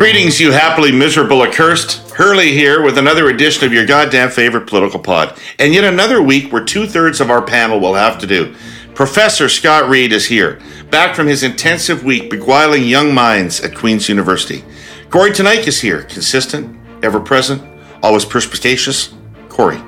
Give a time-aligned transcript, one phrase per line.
[0.00, 2.08] Greetings, you happily miserable accursed.
[2.14, 5.38] Herle here with another edition of your goddamn favorite political pod.
[5.58, 8.54] And yet another week where two thirds of our panel will have to do.
[8.94, 10.58] Professor Scott Reid is here,
[10.90, 14.64] back from his intensive week beguiling young minds at Queen's University.
[15.10, 17.62] Kory Teneycke is here, consistent, ever present,
[18.02, 19.12] always perspicacious.
[19.50, 19.82] Kory.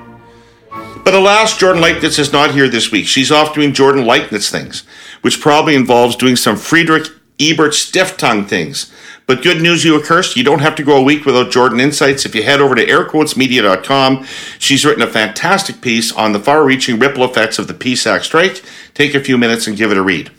[1.07, 3.07] But alas, Jordan Leichnitz is not here this week.
[3.07, 4.81] She's off doing Jordan Leichnitz things,
[5.23, 7.09] which probably involves doing some Friedrich
[7.41, 8.93] Ebert Stiftung things.
[9.27, 10.37] But good news, you accursed.
[10.37, 12.27] You don't have to go a week without Jordan Insights.
[12.27, 14.25] If you head over to airquotesmedia.com,
[14.59, 18.63] she's written a fantastic piece on the far reaching ripple effects of the PSAC strike.
[18.95, 20.31] Take a few minutes and give it a read.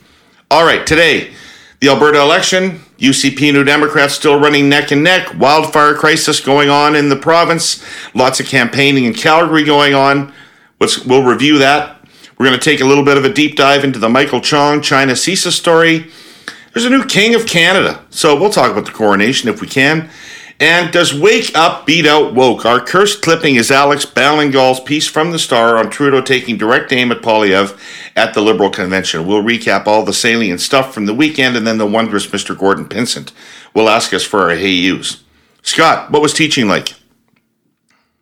[0.51, 1.33] All right, today,
[1.79, 6.95] the Alberta election, UCP New Democrats still running neck and neck, wildfire crisis going on
[6.95, 10.31] in the province, lots of campaigning in Calgary going on.
[10.79, 11.99] Let's, we'll review that.
[12.37, 14.81] We're going to take a little bit of a deep dive into the Michael Chong
[14.81, 16.11] China CSIS story.
[16.73, 20.09] There's a new king of Canada, so we'll talk about the coronation if we can.
[20.59, 22.65] And does Wake Up beat out Woke?
[22.65, 27.11] Our cursed clipping is Alex Ballingall's piece from the Star on Trudeau taking direct aim
[27.11, 27.77] at Poilievre
[28.15, 29.27] at the Liberal Convention.
[29.27, 32.57] We'll recap all the salient stuff from the weekend and then the wondrous Mr.
[32.57, 33.33] Gordon Pinsent
[33.75, 35.23] will ask us for our hey yous.
[35.61, 36.93] Scott, what was teaching like?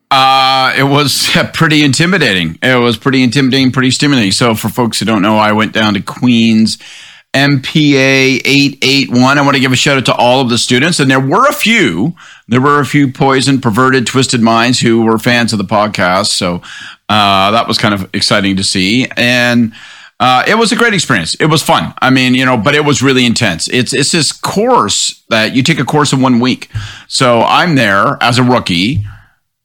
[0.09, 2.59] Uh, it was pretty intimidating.
[2.61, 4.31] It was pretty intimidating, pretty stimulating.
[4.31, 6.77] So, for folks who don't know, I went down to Queens
[7.33, 9.37] MPA 881.
[9.37, 10.99] I want to give a shout out to all of the students.
[10.99, 12.15] And there were a few,
[12.47, 16.27] there were a few poisoned, perverted, twisted minds who were fans of the podcast.
[16.27, 16.61] So
[17.07, 19.07] uh, that was kind of exciting to see.
[19.15, 19.73] And
[20.19, 21.33] uh, it was a great experience.
[21.35, 21.93] It was fun.
[22.01, 23.67] I mean, you know, but it was really intense.
[23.69, 26.69] It's it's this course that you take a course in one week.
[27.07, 29.03] So I'm there as a rookie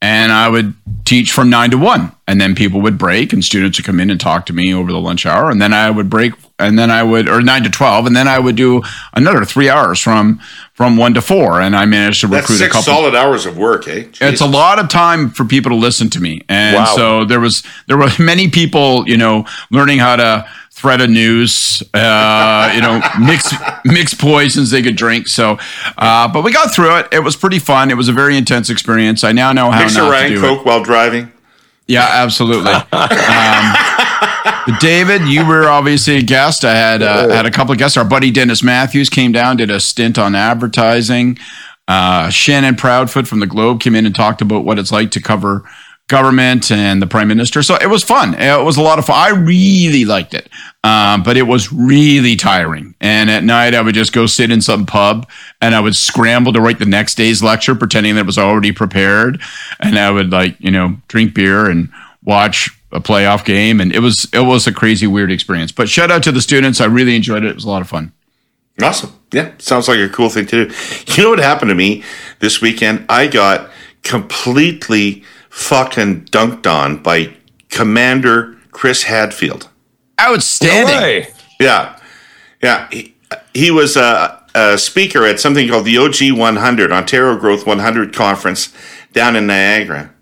[0.01, 2.11] and I would teach from nine to one.
[2.27, 4.91] And then people would break and students would come in and talk to me over
[4.91, 5.49] the lunch hour.
[5.49, 8.05] And then I would break and then I would, or nine to 12.
[8.07, 8.81] And then I would do
[9.13, 10.39] another three hours from,
[10.73, 11.61] from one to four.
[11.61, 12.83] And I managed to recruit a couple.
[12.83, 14.03] solid hours of work, eh?
[14.03, 14.33] Jeez.
[14.33, 16.41] It's a lot of time for people to listen to me.
[16.49, 16.95] And wow.
[16.95, 21.81] so there was, there were many people, you know, learning how to, thread of news,
[21.95, 23.51] uh, you know, mix
[23.83, 25.27] mix poisons they could drink.
[25.27, 25.57] So,
[25.97, 27.07] uh, but we got through it.
[27.11, 27.89] It was pretty fun.
[27.89, 29.23] It was a very intense experience.
[29.23, 30.65] I now know how mix not to do Coke it.
[30.65, 31.31] while driving.
[31.87, 32.71] Yeah, absolutely.
[32.91, 33.75] um,
[34.79, 36.63] David, you were obviously a guest.
[36.63, 37.97] I had uh, had a couple of guests.
[37.97, 41.39] Our buddy Dennis Matthews came down, did a stint on advertising.
[41.87, 45.21] Uh, Shannon Proudfoot from the Globe came in and talked about what it's like to
[45.21, 45.67] cover
[46.07, 47.61] government and the prime minister.
[47.61, 48.33] So it was fun.
[48.33, 49.15] It was a lot of fun.
[49.17, 50.49] I really liked it.
[50.83, 52.95] Um, but it was really tiring.
[53.01, 55.29] And at night, I would just go sit in some pub
[55.61, 58.71] and I would scramble to write the next day's lecture, pretending that it was already
[58.71, 59.41] prepared.
[59.81, 61.89] And I would like, you know, drink beer and
[62.23, 63.81] watch a playoff game.
[63.81, 65.73] And it was, it was a crazy, weird experience.
[65.73, 66.79] But shout out to the students.
[66.79, 67.49] I really enjoyed it.
[67.49, 68.13] It was a lot of fun.
[68.81, 69.11] Awesome.
[69.33, 69.51] Yeah.
[69.57, 70.75] Sounds like a cool thing to do.
[71.13, 72.03] You know what happened to me
[72.39, 73.05] this weekend?
[73.09, 73.71] I got
[74.03, 75.25] completely
[75.57, 77.33] fucking dunked on by
[77.69, 79.67] Commander Chris Hadfield.
[80.21, 81.23] Outstanding.
[81.23, 81.99] No yeah.
[82.61, 82.87] Yeah.
[82.91, 83.15] He,
[83.53, 88.71] he was a, a, speaker at something called the OG 100, Ontario Growth 100 conference
[89.13, 90.13] down in Niagara.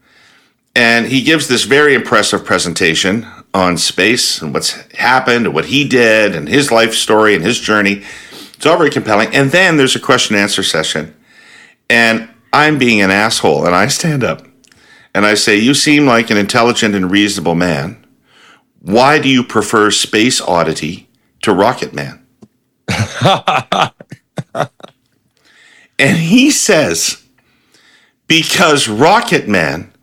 [0.74, 5.88] And he gives this very impressive presentation on space and what's happened and what he
[5.88, 8.04] did and his life story and his journey.
[8.54, 9.36] It's all very compelling.
[9.36, 11.14] And then there's a question and answer session.
[11.90, 14.48] And I'm being an asshole and I stand up
[15.16, 18.06] and I say, You seem like an intelligent and reasonable man.
[18.82, 21.10] Why do you prefer Space Oddity
[21.42, 22.28] to Rocket Man?
[25.98, 27.24] and he says,
[28.28, 29.94] Because Rocket Man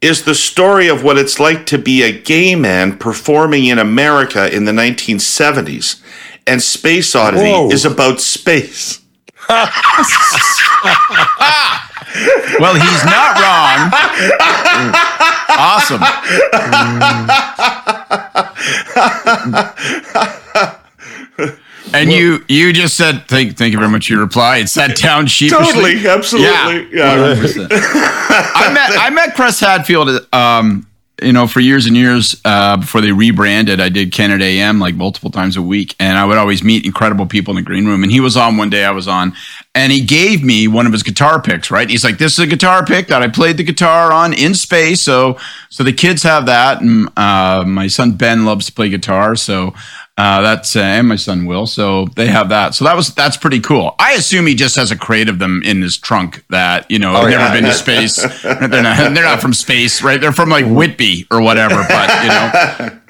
[0.00, 4.54] is the story of what it's like to be a gay man performing in America
[4.54, 6.00] in the 1970s.
[6.46, 7.70] And Space Oddity Whoa.
[7.70, 9.03] is about space.
[12.60, 13.92] Well, he's not wrong.
[15.58, 16.02] awesome.
[21.94, 24.58] and you you just said thank thank you very much for your reply.
[24.58, 25.72] It sat down sheepishly.
[25.72, 26.96] Totally, absolutely.
[26.96, 27.14] Yeah.
[27.16, 27.34] yeah.
[28.54, 30.86] I met I met Chris Hadfield um,
[31.22, 34.96] you know, for years and years uh, before they rebranded, I did Canada AM like
[34.96, 38.02] multiple times a week, and I would always meet incredible people in the green room.
[38.02, 39.32] And he was on one day, I was on,
[39.76, 41.70] and he gave me one of his guitar picks.
[41.70, 41.88] Right?
[41.88, 45.02] He's like, "This is a guitar pick that I played the guitar on in space."
[45.02, 45.38] So,
[45.68, 49.72] so the kids have that, and uh, my son Ben loves to play guitar, so
[50.16, 52.74] uh, that's uh, and my son will, so they have that.
[52.74, 53.96] So that was that's pretty cool.
[53.98, 57.16] I assume he just has a crate of them in his trunk that you know
[57.16, 57.52] oh, never yeah.
[57.52, 58.16] been to space.
[58.42, 60.20] they're not they're not from space, right?
[60.20, 61.84] They're from like Whitby or whatever.
[61.88, 63.00] But you know,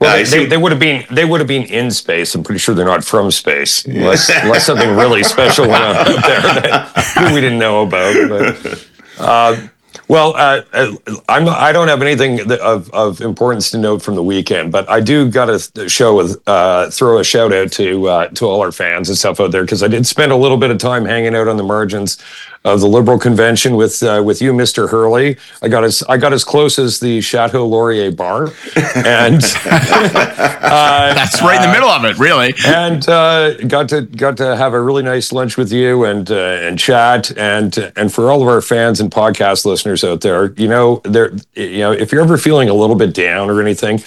[0.00, 2.34] Well, I they, they, they would have been they would have been in space.
[2.34, 6.06] I'm pretty sure they're not from space, unless, unless something really special went on out
[6.06, 8.28] there that we didn't know about.
[8.30, 8.88] But,
[9.18, 9.68] uh,
[10.08, 10.92] well, uh, uh,
[11.28, 15.00] I'm I don't have anything of, of importance to note from the weekend, but I
[15.00, 18.72] do got to show with uh, throw a shout out to uh, to all our
[18.72, 21.34] fans and stuff out there because I did spend a little bit of time hanging
[21.34, 22.18] out on the margins
[22.64, 24.88] of the Liberal convention with uh, with you, Mr.
[24.88, 25.38] Herle.
[25.62, 28.48] I got as I got as close as the Chateau Laurier bar,
[28.94, 32.54] and uh, That's right in the middle of it, really.
[32.66, 36.34] and uh, got to got to have a really nice lunch with you and uh,
[36.34, 40.68] and chat and and for all of our fans and podcast listeners out there, you
[40.68, 44.02] know, there you know, if you're ever feeling a little bit down or anything.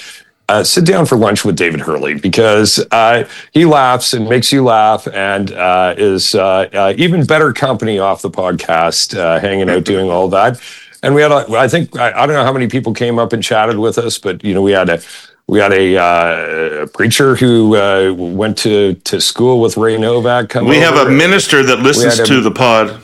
[0.49, 4.63] Uh, sit down for lunch with David Herle because uh, he laughs and makes you
[4.63, 9.85] laugh and uh, is uh, uh, even better company off the podcast, uh, hanging out
[9.85, 10.59] doing all that.
[11.01, 13.31] And we had, a, I think, I, I don't know how many people came up
[13.31, 15.01] and chatted with us, but you know, we had a
[15.47, 20.49] we had a, uh, preacher who uh, went to to school with Ray Novak.
[20.49, 23.01] Come We have a minister that listens a- to the pod.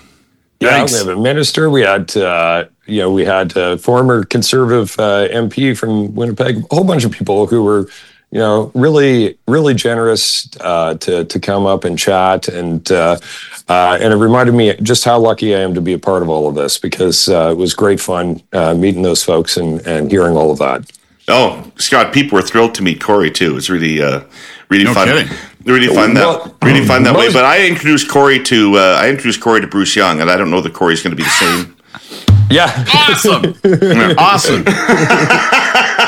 [0.60, 0.92] Yeah, Yikes.
[0.92, 1.70] we have a minister.
[1.70, 6.58] We had, uh, you know, we had a former conservative uh, MP from Winnipeg.
[6.72, 7.88] A whole bunch of people who were,
[8.32, 13.18] you know, really, really generous uh, to to come up and chat, and uh,
[13.68, 16.30] uh, and it reminded me just how lucky I am to be a part of
[16.30, 20.12] all of this because uh, it was great fun uh, meeting those folks and and
[20.12, 20.92] hearing all of that.
[21.32, 23.56] Oh, Scott, people were thrilled to meet Kory too.
[23.56, 24.22] It's really, uh,
[24.70, 25.08] really No fun.
[25.08, 25.32] kidding.
[25.64, 27.32] Really fun that, Well, really fun that way.
[27.32, 30.50] But I introduced Kory to, uh, I introduced Kory to Bruce Young, and I don't
[30.50, 31.76] know that Kory's going to be the same.
[32.50, 32.86] Yeah.
[32.94, 33.56] Awesome.
[34.18, 34.64] awesome.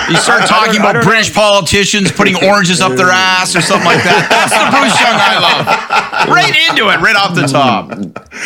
[0.10, 4.28] You start talking about British politicians putting oranges up their ass or something like that.
[4.30, 6.28] That's the Bruce Young I love.
[6.30, 7.92] Right into it, right off the top.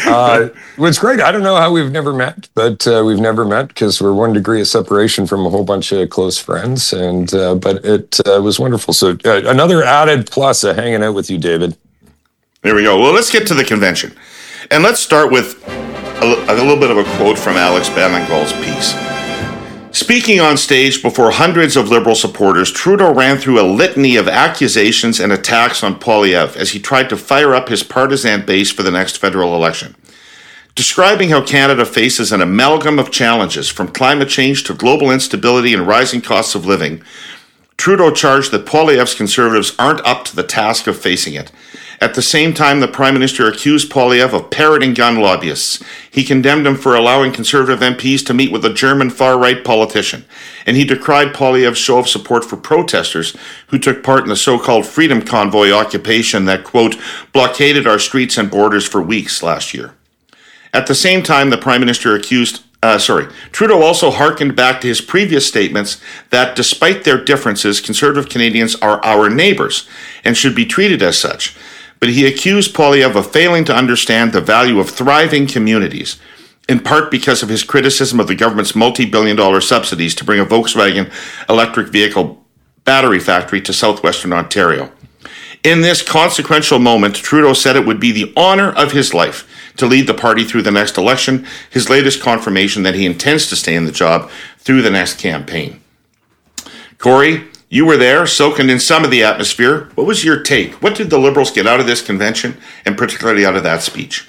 [0.06, 1.22] uh, it's great.
[1.22, 4.34] I don't know how we've never met, but uh, we've never met because we're one
[4.34, 6.94] degree of separation from a whole bunch of close friends.
[6.94, 8.94] And uh, but it uh, was wonderful.
[8.94, 11.78] So uh, another added plus of hanging out with you, David.
[12.62, 13.00] There we go.
[13.00, 14.16] Well, let's get to the convention.
[14.72, 15.64] And let's start with
[16.22, 18.94] a, little bit of a quote from Alex Ballingall's piece.
[19.96, 25.20] Speaking on stage before hundreds of Liberal supporters, Trudeau ran through a litany of accusations
[25.20, 28.92] and attacks on Poilievre as he tried to fire up his partisan base for the
[28.92, 29.96] next federal election.
[30.76, 35.88] Describing how Canada faces an amalgam of challenges from climate change to global instability and
[35.88, 37.02] rising costs of living,
[37.78, 41.52] Trudeau charged that Poilievre's conservatives aren't up to the task of facing it.
[42.06, 45.84] At the same time, the Prime Minister accused Poilievre of parroting gun lobbyists.
[46.12, 50.24] He condemned him for allowing conservative MPs to meet with a German far right politician.
[50.68, 53.36] And he decried Poilievre's show of support for protesters
[53.70, 56.96] who took part in the so called Freedom Convoy occupation that, quote,
[57.34, 59.96] blockaded our streets and borders for weeks last year.
[60.76, 64.88] At the same time, the Prime Minister accused, uh, sorry, Trudeau also hearkened back to
[64.88, 66.00] his previous statements
[66.30, 69.90] that despite their differences, conservative Canadians are our neighbors
[70.24, 71.56] and should be treated as such.
[72.00, 76.20] But he accused Poilievre of failing to understand the value of thriving communities,
[76.68, 80.40] in part because of his criticism of the government's multi billion dollar subsidies to bring
[80.40, 81.12] a Volkswagen
[81.50, 82.44] electric vehicle
[82.84, 84.92] battery factory to southwestern Ontario.
[85.64, 89.48] In this consequential moment, Trudeau said it would be the honor of his life
[89.78, 93.56] to lead the party through the next election, his latest confirmation that he intends to
[93.56, 95.82] stay in the job through the next campaign.
[97.00, 99.90] Kory, you were there, soaking in some of the atmosphere.
[99.96, 100.82] What was your take?
[100.82, 104.26] What did the Liberals get out of this convention, and particularly out of that speech?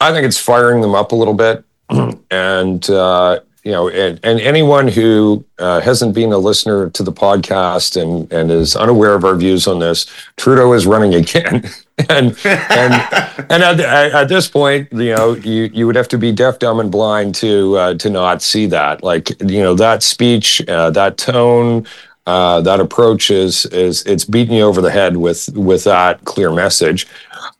[0.00, 1.64] I think it's firing them up a little bit,
[2.32, 7.12] and uh, you know, and, and anyone who uh, hasn't been a listener to the
[7.12, 11.68] podcast and and is unaware of our views on this, Trudeau is running again,
[12.10, 12.92] and and
[13.50, 16.80] and at, at this point, you know, you you would have to be deaf, dumb,
[16.80, 19.04] and blind to uh, to not see that.
[19.04, 21.86] Like you know, that speech, uh, that tone.
[22.24, 26.52] Uh, that approach is is it's beating you over the head with with that clear
[26.52, 27.04] message.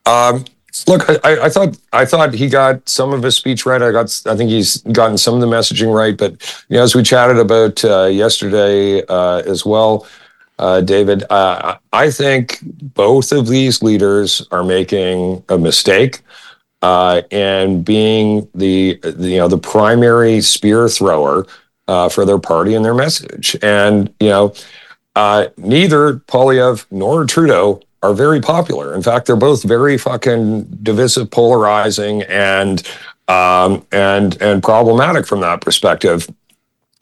[0.05, 0.45] Um,
[0.87, 3.81] Look, I, I thought I thought he got some of his speech right.
[3.81, 6.17] I got I think he's gotten some of the messaging right.
[6.17, 6.31] But
[6.67, 10.07] you know, as we chatted about uh, yesterday uh, as well,
[10.57, 16.21] uh, David, uh, I think both of these leaders are making a mistake
[16.81, 21.45] uh, and being the, the you know the primary spear thrower
[21.87, 23.55] uh, for their party and their message.
[23.61, 24.55] And you know,
[25.55, 28.93] neither Poilievre nor Trudeau are very popular.
[28.93, 32.87] In fact, they're both very fucking divisive, polarizing, and
[33.27, 36.29] um, and and problematic from that perspective.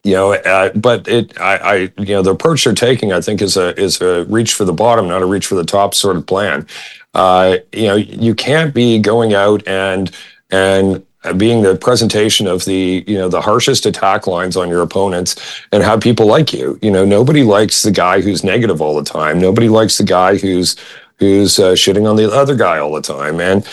[0.03, 3.41] You know, uh, but it, I, I, you know, the approach they're taking, I think,
[3.41, 6.15] is a is a reach for the bottom, not a reach for the top sort
[6.15, 6.65] of plan.
[7.13, 10.11] Uh, you know, you can't be going out and
[10.51, 11.05] and
[11.37, 15.35] being the presentation of the you know the harshest attack lines on your opponents
[15.71, 16.79] and have people like you.
[16.81, 19.39] You know nobody likes the guy who's negative all the time.
[19.39, 20.75] Nobody likes the guy who's
[21.17, 23.39] who's uh, shitting on the other guy all the time.
[23.39, 23.67] And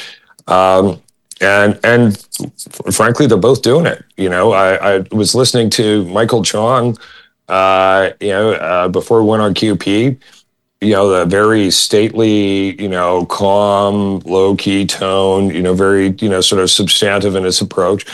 [0.47, 1.01] um,
[1.41, 2.27] and and
[2.93, 4.05] frankly they're both doing it.
[4.17, 6.97] You know i, I was listening to michael chong
[7.49, 10.19] uh, you know uh, before we went on qp
[10.81, 16.29] you know, the very stately, you know, calm, low key tone, you know, very, you
[16.29, 18.07] know, sort of substantive in its approach.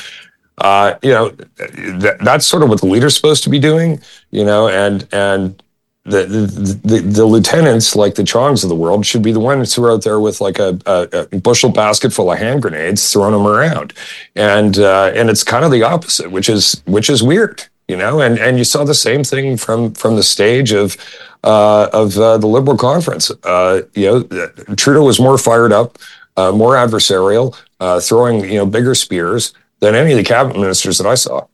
[0.59, 4.44] Uh, you know, that, that's sort of what the leader's supposed to be doing, you
[4.44, 5.62] know, and, and,
[6.04, 9.75] the, the, the, the lieutenants like the Chongs of the world should be the ones
[9.75, 13.11] who are out there with like a, a, a bushel basket full of hand grenades
[13.11, 13.94] throwing them around,
[14.37, 18.21] and uh, and it's kind of the opposite, which is which is weird, you know.
[18.21, 20.97] And and you saw the same thing from from the stage of
[21.43, 23.31] uh, of uh, the Liberal conference.
[23.43, 25.99] Uh, you know, Trudeau was more fired up,
[26.37, 30.99] uh, more adversarial, uh, throwing you know bigger spears than any of the cabinet ministers
[30.99, 31.47] that I saw,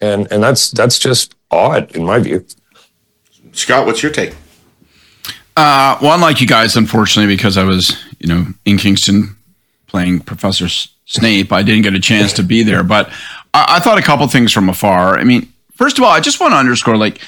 [0.00, 2.44] and and that's that's just odd in my view.
[3.52, 4.34] Scott, what's your take?
[5.56, 9.36] Uh, well, unlike you guys, unfortunately, because I was you know in Kingston
[9.86, 10.68] playing Professor
[11.06, 13.10] Snape, I didn't get a chance to be there, but
[13.54, 15.18] I, I thought a couple things from afar.
[15.18, 17.20] I mean, first of all, I just want to underscore like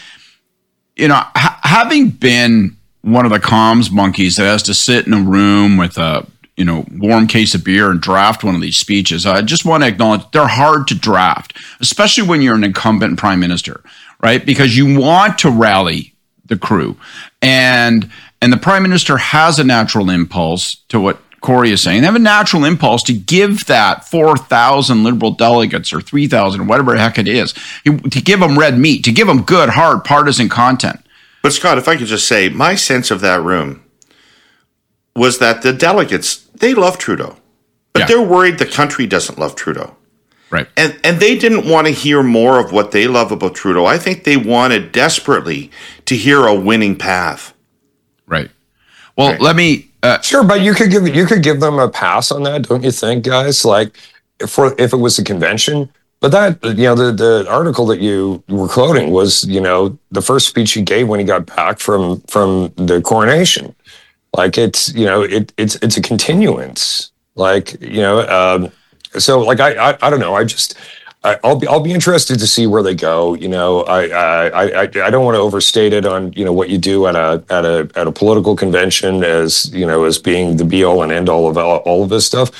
[1.00, 5.14] you know, ha- having been one of the comms monkeys that has to sit in
[5.14, 6.26] a room with a
[6.56, 9.82] you know warm case of beer and draft one of these speeches, I just want
[9.82, 13.82] to acknowledge they're hard to draft, especially when you're an incumbent prime minister,
[14.22, 14.44] right?
[14.44, 16.14] Because you want to rally
[16.44, 16.96] the crew,
[17.40, 18.10] and
[18.42, 22.00] and the prime minister has a natural impulse to what Kory is saying.
[22.00, 27.00] They have a natural impulse to give that 4,000 liberal delegates or 3,000 whatever the
[27.00, 27.54] heck it is,
[27.84, 31.00] to give them red meat, to give them good, hard, partisan content.
[31.42, 33.82] But Scott, if I could just say, my sense of that room
[35.16, 37.36] was that the delegates, they love Trudeau,
[37.92, 38.06] but yeah.
[38.06, 39.96] they're worried the country doesn't love Trudeau.
[40.50, 40.66] Right.
[40.76, 43.86] And and they didn't want to hear more of what they love about Trudeau.
[43.86, 45.70] I think they wanted desperately
[46.06, 47.54] to hear a winning path.
[48.26, 48.50] Right.
[49.16, 49.40] Well, right.
[49.40, 52.42] let me uh, sure, but you could give you could give them a pass on
[52.44, 53.64] that, don't you think, guys?
[53.64, 53.96] Like,
[54.46, 55.90] for if it was a convention,
[56.20, 60.22] but that you know the the article that you were quoting was you know the
[60.22, 63.74] first speech he gave when he got back from from the coronation.
[64.36, 67.10] Like it's you know it it's it's a continuance.
[67.34, 68.70] Like you know, um,
[69.18, 70.34] so like I, I I don't know.
[70.34, 70.76] I just
[71.22, 73.34] I, will be I'll be interested to see where they go.
[73.34, 76.70] You know, I I I, I don't want to overstate it on you know what
[76.70, 80.56] you do at a at a at a political convention as you know as being
[80.56, 82.50] the be all and end all of all, all of this stuff.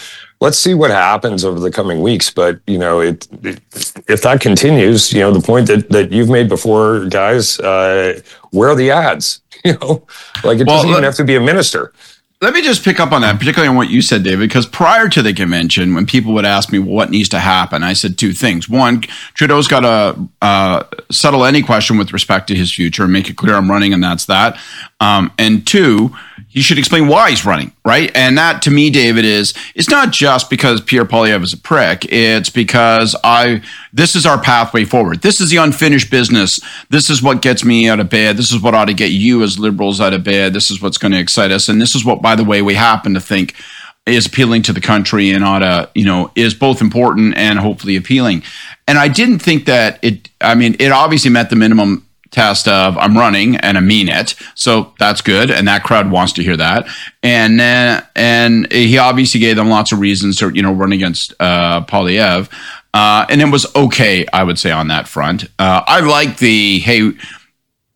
[0.41, 2.31] Let's see what happens over the coming weeks.
[2.31, 3.61] But you know, it, it
[4.09, 8.69] if that continues, you know, the point that that you've made before, guys, uh, where
[8.71, 9.41] are the ads?
[9.63, 10.07] You know,
[10.43, 11.93] like it well, doesn't even have to be a minister
[12.43, 15.11] let me just pick up on that, particularly on what you said, David, because prior
[15.11, 18.17] to the convention, when people would ask me well, what needs to happen, I said
[18.17, 18.67] two things.
[18.67, 19.03] One,
[19.35, 23.37] Trudeau's got to uh, settle any question with respect to his future and make it
[23.37, 24.59] clear I'm running, and that's that.
[25.01, 26.17] Um, and two,
[26.53, 28.11] he should explain why he's running, right?
[28.17, 32.05] And that to me, David, is it's not just because Pierre Poilievre is a prick.
[32.13, 35.23] It's because I this is our pathway forward.
[35.23, 36.61] This is the unfinished business.
[36.91, 38.37] This is what gets me out of bed.
[38.37, 40.53] This is what ought to get you as liberals out of bed.
[40.53, 41.69] This is what's going to excite us.
[41.69, 43.55] And this is what, by the way, we happen to think
[44.07, 47.95] is appealing to the country and ought to, you know, is both important and hopefully
[47.95, 48.43] appealing.
[48.89, 52.97] And I didn't think that it, I mean, it obviously met the minimum test of
[52.99, 54.35] I'm running and I mean it.
[54.55, 55.51] So that's good.
[55.51, 56.87] And that crowd wants to hear that.
[57.23, 61.35] And then, and he obviously gave them lots of reasons to, you know, run against
[61.41, 62.49] uh, Poilievre.
[62.93, 65.45] Uh, and it was okay, I would say, on that front.
[65.59, 67.13] Uh, I like the, hey,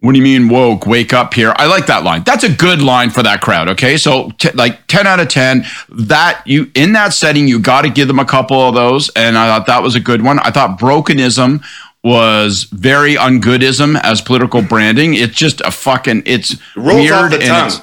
[0.04, 0.86] what do you mean woke?
[0.86, 1.54] Wake up here.
[1.56, 2.24] I like that line.
[2.24, 3.70] That's a good line for that crowd.
[3.70, 3.96] Okay.
[3.96, 7.88] So t- like 10 out of 10 that you in that setting, you got to
[7.88, 9.08] give them a couple of those.
[9.16, 10.38] And I thought that was a good one.
[10.40, 11.64] I thought brokenism
[12.04, 15.14] was very ungoodism as political branding.
[15.14, 17.80] It's just a fucking it's Rolls weird and it's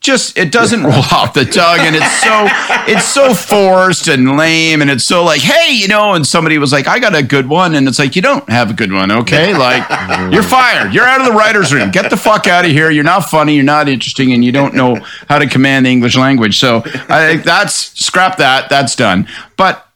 [0.00, 2.46] just it doesn't roll off the tongue and it's so
[2.90, 6.72] it's so forced and lame and it's so like hey you know and somebody was
[6.72, 7.74] like I got a good one.
[7.74, 9.10] And it's like you don't have a good one.
[9.10, 9.54] Okay?
[9.60, 10.94] Like you're fired.
[10.94, 11.90] You're out of the writers room.
[11.90, 12.90] Get the fuck out of here.
[12.90, 13.54] You're not funny.
[13.54, 14.96] You're not interesting and you don't know
[15.28, 16.58] how to command the English language.
[16.58, 18.70] So I think that's scrap that.
[18.70, 19.28] That's done.
[19.58, 19.86] But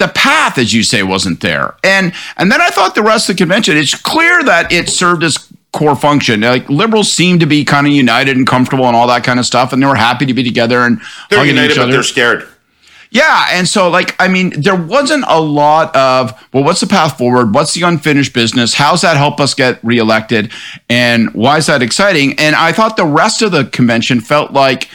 [0.00, 1.74] the path, as you say, wasn't there.
[1.84, 5.22] And and then I thought the rest of the convention, it's clear that it served
[5.22, 6.40] its core function.
[6.40, 9.46] Like liberals seem to be kind of united and comfortable and all that kind of
[9.46, 12.48] stuff, and they were happy to be together and they're united, but they're scared.
[13.12, 17.18] Yeah, and so like I mean, there wasn't a lot of well, what's the path
[17.18, 17.54] forward?
[17.54, 18.74] What's the unfinished business?
[18.74, 20.50] How's that help us get reelected?
[20.88, 22.38] And why is that exciting?
[22.38, 24.88] And I thought the rest of the convention felt like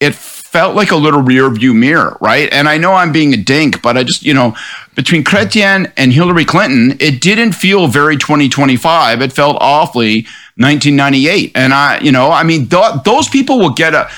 [0.00, 0.14] it
[0.54, 2.48] felt like a little rear view mirror, right?
[2.52, 4.54] And I know I'm being a dink, but I just, you know,
[4.94, 9.20] between Chrétien and Hillary Clinton, it didn't feel very 2025.
[9.20, 11.50] It felt awfully 1998.
[11.56, 14.08] And I, you know, I mean, th- those people will get a,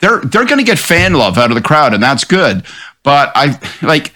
[0.00, 2.66] they're, they're going to get fan love out of the crowd, and that's good.
[3.02, 4.12] But I, like,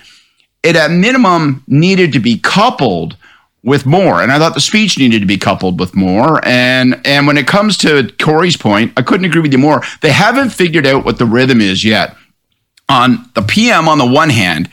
[0.63, 3.17] it at minimum needed to be coupled
[3.63, 4.23] with more.
[4.23, 6.45] And I thought the speech needed to be coupled with more.
[6.45, 9.83] And and when it comes to Kory's point, I couldn't agree with you more.
[10.01, 12.17] They haven't figured out what the rhythm is yet.
[12.89, 14.69] On the PM on the one hand,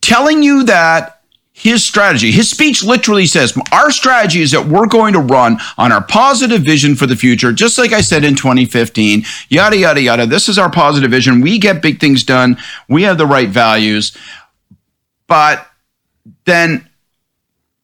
[0.00, 1.20] telling you that
[1.60, 5.92] his strategy, his speech literally says, Our strategy is that we're going to run on
[5.92, 10.26] our positive vision for the future, just like I said in 2015, yada, yada, yada.
[10.26, 11.42] This is our positive vision.
[11.42, 12.56] We get big things done.
[12.88, 14.16] We have the right values.
[15.26, 15.66] But
[16.46, 16.88] then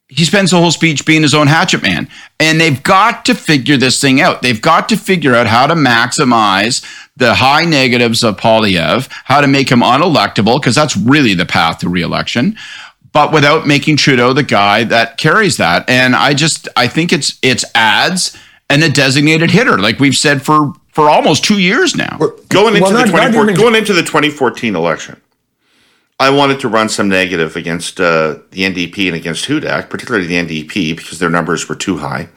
[0.09, 2.09] he spends the whole speech being his own hatchet man.
[2.39, 4.41] And they've got to figure this thing out.
[4.41, 6.85] They've got to figure out how to maximize
[7.17, 11.79] the high negatives of Poilievre, how to make him unelectable, because that's really the path
[11.79, 12.57] to reelection,
[13.13, 15.89] but without making Trudeau the guy that carries that.
[15.89, 18.37] And I just I think it's it's ads
[18.69, 22.19] and a designated hitter, like we've said for for almost two years now.
[22.49, 25.21] Going into well, the 24, going into the 2014 election.
[26.19, 30.37] I wanted to run some negative against uh, the NDP and against Hudak, particularly the
[30.37, 32.29] NDP, because their numbers were too high.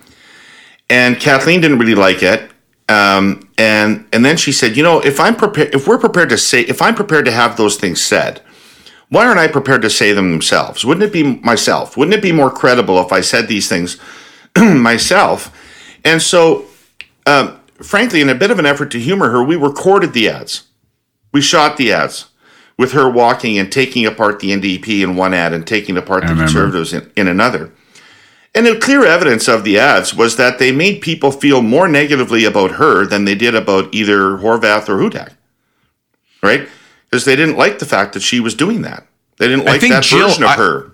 [0.89, 2.51] And Kathleen didn't really like it.
[2.89, 6.37] Um, and and then she said, you know, if I'm prepared, if we're prepared to
[6.37, 8.41] say, if I'm prepared to have those things said,
[9.09, 10.83] why aren't I prepared to say them themselves?
[10.83, 11.95] Wouldn't it be myself?
[11.95, 13.97] Wouldn't it be more credible if I said these things
[14.57, 15.55] myself?
[16.03, 16.65] And so,
[17.27, 20.67] um, frankly, in a bit of an effort to humor her, we recorded the ads.
[21.31, 22.28] We shot the ads
[22.79, 26.33] with her walking and taking apart the NDP in one ad and taking apart the
[26.33, 27.73] Conservatives in, in another.
[28.55, 32.45] And the clear evidence of the ads was that they made people feel more negatively
[32.45, 35.33] about her than they did about either Horvath or Hudak.
[36.41, 36.69] Right?
[37.03, 39.05] Because they didn't like the fact that she was doing that.
[39.39, 40.91] They didn't like that Jill, version of I, her.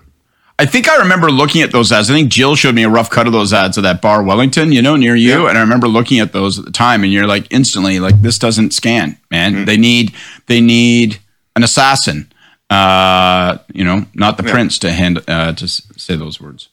[0.57, 2.09] I think I remember looking at those ads.
[2.09, 4.71] I think Jill showed me a rough cut of those ads of that bar Wellington,
[4.71, 5.43] you know, near you.
[5.43, 5.49] Yeah.
[5.49, 8.39] And I remember looking at those at the time and you're like instantly like this
[8.39, 9.53] doesn't scan, man.
[9.53, 9.65] Mm-hmm.
[9.65, 10.15] They need
[10.47, 11.19] they need
[11.55, 12.31] an assassin.
[12.69, 14.51] Uh, you know, not the yeah.
[14.51, 16.69] prince to hand uh, to say those words.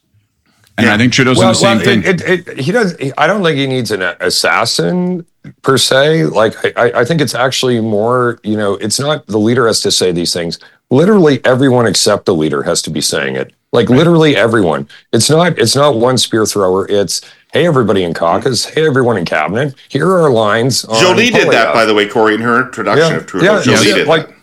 [0.78, 0.94] And yeah.
[0.94, 2.02] I think Trudeau's well, the same well, thing.
[2.02, 2.96] It, it, it, he does.
[3.18, 5.26] I don't think he needs an assassin
[5.60, 6.24] per se.
[6.24, 8.40] Like I, I think it's actually more.
[8.42, 10.58] You know, it's not the leader has to say these things.
[10.90, 13.52] Literally everyone except the leader has to be saying it.
[13.70, 13.98] Like right.
[13.98, 14.88] literally everyone.
[15.12, 15.58] It's not.
[15.58, 16.88] It's not one spear thrower.
[16.88, 17.20] It's
[17.52, 18.64] hey everybody in caucus.
[18.64, 19.74] Hey everyone in cabinet.
[19.90, 20.82] Here are our lines.
[20.84, 23.56] Joly did that by the way, Kory, in her introduction yeah, of Trudeau.
[23.56, 24.28] Yeah, Joly yeah, did like.
[24.28, 24.36] That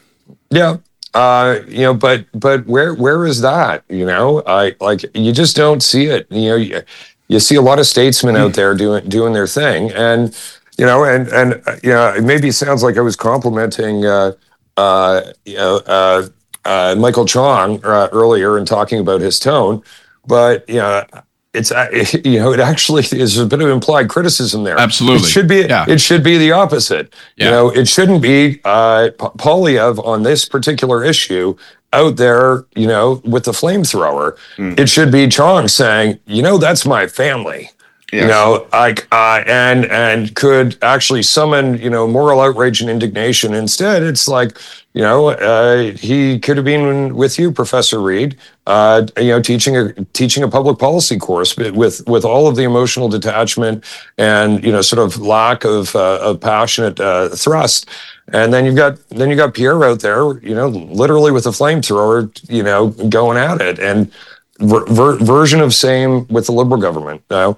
[0.50, 0.78] yeah.
[1.14, 3.84] Uh, you know, but but where where is that?
[3.90, 6.28] You know, I like you just don't see it.
[6.30, 6.82] You know, you,
[7.28, 10.38] you see a lot of statesmen out there doing doing their thing, and
[10.78, 14.34] you know, and and uh, you know, it maybe sounds like I was complimenting uh,
[14.78, 16.28] uh, you know uh,
[16.66, 19.82] uh, Michael Chong earlier and talking about his tone,
[20.28, 21.04] but you know,
[21.60, 21.90] it's uh,
[22.24, 24.80] you know it actually is a bit of implied criticism there.
[24.80, 25.86] Absolutely, it should be yeah.
[25.88, 27.14] it should be the opposite.
[27.36, 27.46] Yeah.
[27.46, 31.56] You know, it shouldn't be uh, Poilievre on this particular issue
[31.94, 32.66] out there.
[32.76, 34.38] You know, with the flamethrower.
[34.58, 34.80] Mm.
[34.80, 37.70] It should be Chong saying, you know, that's my family.
[38.12, 38.24] Yes.
[38.24, 43.54] You know, like uh, and and could actually summon you know moral outrage and indignation.
[43.54, 44.58] Instead, it's like
[44.94, 48.38] you know uh, he could have been with you, Professor Reid.
[48.66, 52.64] Uh, you know, teaching a teaching a public policy course with with all of the
[52.64, 53.84] emotional detachment
[54.18, 57.88] and you know sort of lack of uh, of passionate uh, thrust.
[58.32, 61.52] And then you've got then you got Pierre out there, you know, literally with a
[61.52, 64.12] flamethrower, you know, going at it and.
[64.62, 67.22] Ver- version of same with the liberal government.
[67.30, 67.58] You know?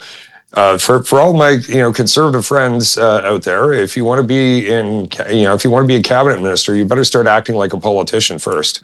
[0.54, 4.20] Uh, for for all my you know conservative friends uh, out there, if you want
[4.20, 7.06] to be in you know if you want to be a cabinet minister, you better
[7.06, 8.82] start acting like a politician first.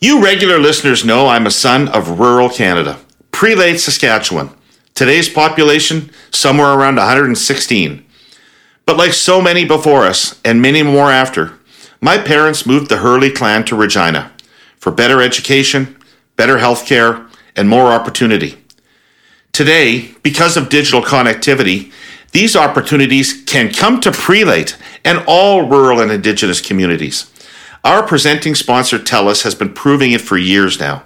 [0.00, 2.98] You regular listeners know I'm a son of rural Canada,
[3.30, 4.50] Prelate, Saskatchewan.
[4.94, 8.04] Today's population somewhere around 116.
[8.84, 11.58] But like so many before us and many more after,
[12.00, 14.32] my parents moved the Herle clan to Regina
[14.76, 15.96] for better education,
[16.36, 18.61] better health care, and more opportunity.
[19.52, 21.92] Today, because of digital connectivity,
[22.30, 27.30] these opportunities can come to Prelate and all rural and Indigenous communities.
[27.84, 31.04] Our presenting sponsor, TELUS, has been proving it for years now,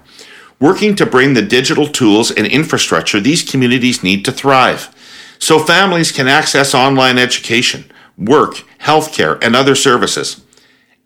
[0.61, 4.95] working to bring the digital tools and infrastructure these communities need to thrive,
[5.41, 10.45] so families can access online education, work, healthcare, and other services,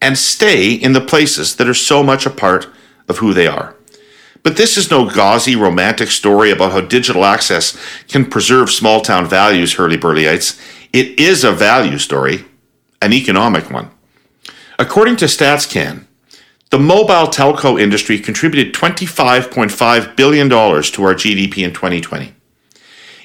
[0.03, 2.69] and stay in the places that are so much a part
[3.09, 3.75] of who they are.
[4.43, 7.77] But this is no gauzy romantic story about how digital access
[8.09, 10.59] can preserve small town values, hurly burlyites.
[10.93, 12.45] It is a value story,
[13.03, 13.91] an economic one.
[14.79, 16.07] According to StatsCan,
[16.71, 22.33] the mobile telco industry contributed $25.5 billion to our GDP in 2020.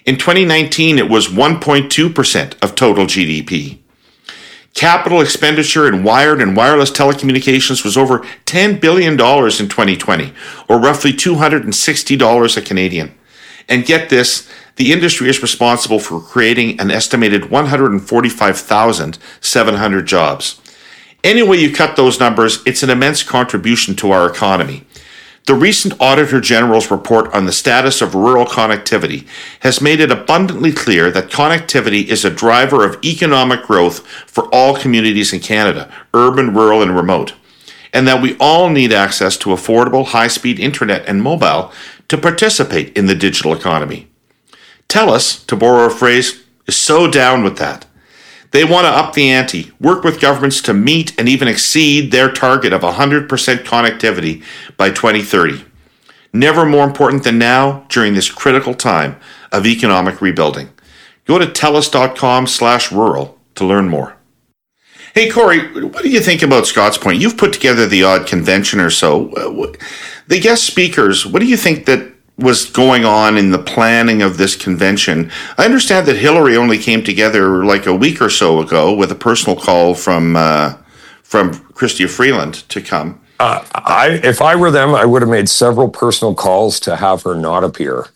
[0.06, 3.80] In 2019, it was 1.2% of total GDP.
[4.76, 10.34] Capital expenditure in wired and wireless telecommunications was over $10 billion in 2020,
[10.68, 13.16] or roughly $260 a Canadian.
[13.70, 20.62] And get this, the industry is responsible for creating an estimated 145,700 jobs.
[21.24, 24.85] Any way you cut those numbers, it's an immense contribution to our economy.
[25.46, 29.28] The recent Auditor General's report on the status of rural connectivity
[29.60, 34.76] has made it abundantly clear that connectivity is a driver of economic growth for all
[34.76, 37.36] communities in Canada, urban, rural, and remote,
[37.94, 41.72] and that we all need access to affordable, high speed internet and mobile
[42.08, 44.08] to participate in the digital economy.
[44.90, 47.86] TELUS, to borrow a phrase, is so down with that.
[48.56, 52.32] They want to up the ante, work with governments to meet and even exceed their
[52.32, 54.46] target of 100% connectivity
[54.78, 55.66] by 2030.
[56.32, 59.18] Never more important than now during this critical time
[59.52, 60.70] of economic rebuilding.
[61.26, 64.16] Go to telus.com slash rural to learn more.
[65.14, 67.20] Hey, Kory, what do you think about Scott's Point?
[67.20, 69.34] You've put together the odd convention or so.
[70.28, 74.38] The guest speakers, what do you think that was going on in the planning of
[74.38, 75.32] this convention.
[75.58, 79.16] I understand that Hillary only came together like a week or so ago with a
[79.16, 80.76] personal call from uh,
[81.24, 83.22] from Chrystia Freeland to come.
[83.40, 87.24] Uh, I, if I were them, I would have made several personal calls to have
[87.24, 88.08] her not appear.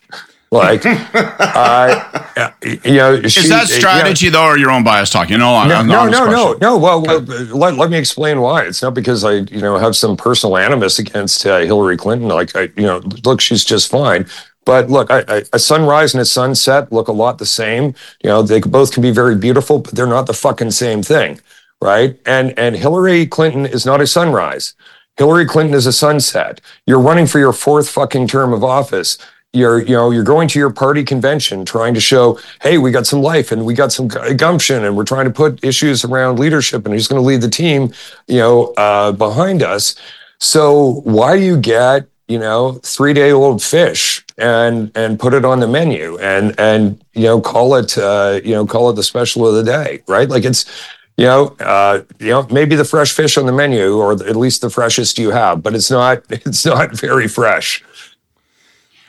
[0.51, 4.31] Like, uh, you know, she, is that strategy yeah.
[4.31, 5.37] though, or your own bias talking?
[5.37, 6.77] No, no, no, no, no, no.
[6.77, 8.63] Well, well let, let me explain why.
[8.63, 12.29] It's not because I, you know, have some personal animus against uh, Hillary Clinton.
[12.29, 14.25] Like, I, you know, look, she's just fine.
[14.65, 17.93] But look, I, I, a sunrise and a sunset look a lot the same.
[18.23, 21.39] You know, they both can be very beautiful, but they're not the fucking same thing,
[21.79, 22.19] right?
[22.25, 24.73] And and Hillary Clinton is not a sunrise.
[25.17, 26.61] Hillary Clinton is a sunset.
[26.87, 29.17] You're running for your fourth fucking term of office
[29.53, 33.07] you're you know you're going to your party convention trying to show hey we got
[33.07, 36.85] some life and we got some gumption and we're trying to put issues around leadership
[36.85, 37.91] and who's going to lead the team
[38.27, 39.95] you know uh, behind us
[40.39, 45.43] so why do you get you know three day old fish and and put it
[45.43, 49.03] on the menu and and you know call it uh, you know call it the
[49.03, 50.65] special of the day right like it's
[51.17, 54.61] you know, uh, you know, maybe the fresh fish on the menu, or at least
[54.61, 57.83] the freshest you have, but it's not, it's not very fresh.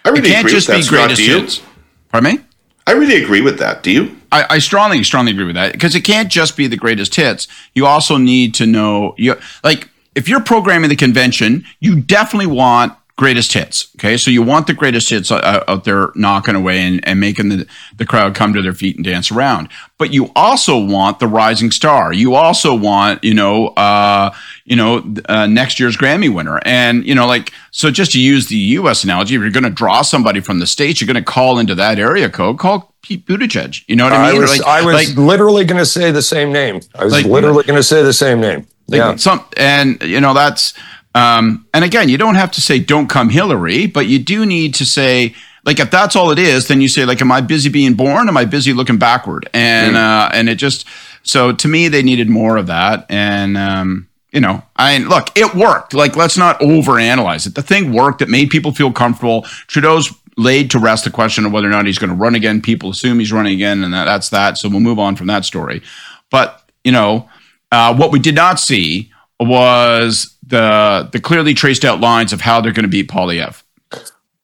[0.05, 1.63] I really it can't agree just with that, be greatest hits.
[2.11, 2.45] Pardon me?
[2.87, 3.83] I really agree with that.
[3.83, 4.17] Do you?
[4.33, 7.47] I, I strongly, strongly agree with that because it can't just be the greatest hits.
[7.75, 12.95] You also need to know, you like, if you're programming the convention, you definitely want
[13.21, 13.91] greatest hits.
[13.97, 14.17] Okay.
[14.17, 17.67] So you want the greatest hits out there knocking away and, and making the,
[17.99, 19.69] the crowd come to their feet and dance around.
[19.99, 22.15] But you also want the rising star.
[22.15, 26.61] You also want, you know, uh, you know, uh, next year's Grammy winner.
[26.65, 29.71] And, you know, like, so just to use the US analogy, if you're going to
[29.71, 33.27] draw somebody from the States, you're going to call into that area code, call Pete
[33.27, 33.85] Buttigieg.
[33.87, 34.39] You know what I mean?
[34.39, 36.81] I was, like, I was like, literally going to say the same name.
[36.95, 38.67] I was like, literally going to say the same name.
[38.89, 39.17] Like yeah.
[39.17, 40.73] Some, and, you know, that's,
[41.15, 44.75] um, and again, you don't have to say "Don't come Hillary," but you do need
[44.77, 47.69] to say like if that's all it is, then you say like, "Am I busy
[47.69, 48.29] being born?
[48.29, 50.87] Am I busy looking backward?" And uh, and it just
[51.23, 53.07] so to me they needed more of that.
[53.09, 55.95] And um, you know, I look, it worked.
[55.95, 57.55] Like let's not overanalyze it.
[57.55, 58.23] The thing worked.
[58.23, 59.43] It made people feel comfortable.
[59.67, 62.63] Trudeau's laid to rest the question of whether or not he's going to run again.
[62.63, 64.57] People assume he's running again, and that, that's that.
[64.57, 65.83] So we'll move on from that story.
[66.31, 67.29] But you know,
[67.71, 69.13] uh, what we did not see
[69.47, 73.63] was the the clearly traced out lines of how they're going to beat Poilievre.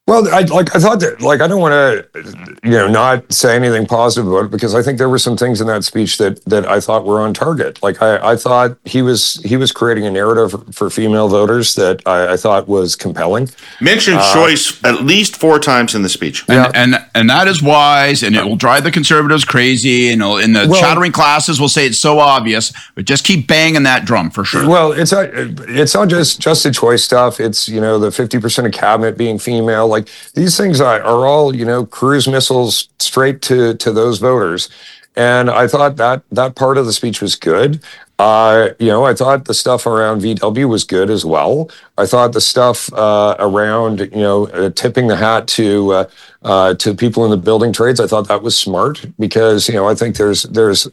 [0.06, 3.56] Well, I like I thought that like I don't want to you know not say
[3.56, 6.44] anything positive about it because I think there were some things in that speech that
[6.44, 7.82] that I thought were on target.
[7.82, 12.02] Like I, I thought he was he was creating a narrative for female voters that
[12.06, 13.50] I, I thought was compelling.
[13.80, 16.70] Mentioned uh, choice at least four times in the speech, and, yeah.
[16.72, 20.10] and and that is wise, and it will drive the conservatives crazy.
[20.10, 23.82] And in the well, chattering classes, will say it's so obvious, but just keep banging
[23.82, 24.68] that drum for sure.
[24.68, 27.40] Well, it's not it's not just just the choice stuff.
[27.40, 29.95] It's you know the fifty percent of cabinet being female like
[30.35, 34.68] these things are, are all, you know, cruise missiles straight to, to those voters.
[35.16, 37.82] And I thought that that part of the speech was good.
[38.18, 41.70] Uh, you know, I thought the stuff around VW was good as well.
[41.98, 46.11] I thought the stuff uh, around, you know, uh, tipping the hat to uh,
[46.42, 49.88] uh, to people in the building trades, I thought that was smart because, you know,
[49.88, 50.87] I think there's there's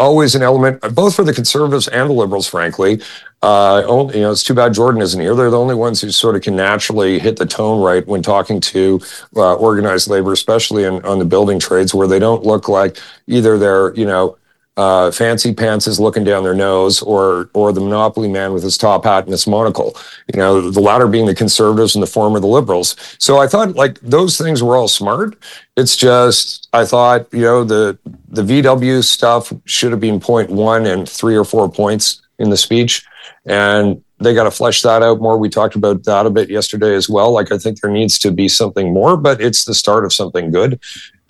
[0.00, 3.00] always an element, both for the conservatives and the liberals, frankly.
[3.42, 5.34] Uh, only, you know, it's too bad Jordan isn't here.
[5.34, 8.60] They're the only ones who sort of can naturally hit the tone right when talking
[8.60, 9.00] to
[9.36, 13.58] uh, organized labor, especially in, on the building trades, where they don't look like either
[13.58, 14.36] they're, you know,
[14.80, 18.78] uh, fancy pants is looking down their nose, or or the monopoly man with his
[18.78, 19.94] top hat and his monocle.
[20.32, 22.96] You know, the latter being the conservatives and the former the liberals.
[23.18, 25.36] So I thought like those things were all smart.
[25.76, 30.86] It's just I thought you know the the VW stuff should have been point one
[30.86, 33.04] and three or four points in the speech,
[33.44, 35.36] and they got to flesh that out more.
[35.36, 37.32] We talked about that a bit yesterday as well.
[37.32, 40.50] Like I think there needs to be something more, but it's the start of something
[40.50, 40.80] good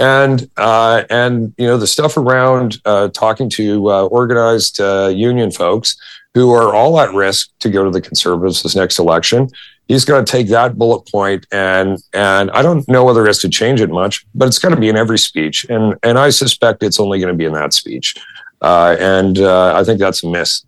[0.00, 5.50] and uh, and you know the stuff around uh, talking to uh, organized uh, union
[5.50, 5.96] folks
[6.34, 9.48] who are all at risk to go to the conservatives this next election.
[9.88, 13.38] He's going to take that bullet point and and I don't know whether he has
[13.40, 16.30] to change it much, but it's going to be in every speech, and and I
[16.30, 18.16] suspect it's only going to be in that speech,
[18.62, 20.64] uh, and uh, I think that's a miss.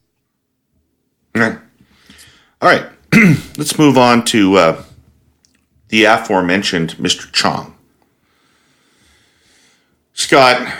[2.61, 2.87] All right,
[3.57, 4.77] let's move on to
[5.89, 7.33] the aforementioned Mr.
[7.33, 7.73] Chong.
[10.15, 10.75] Scott,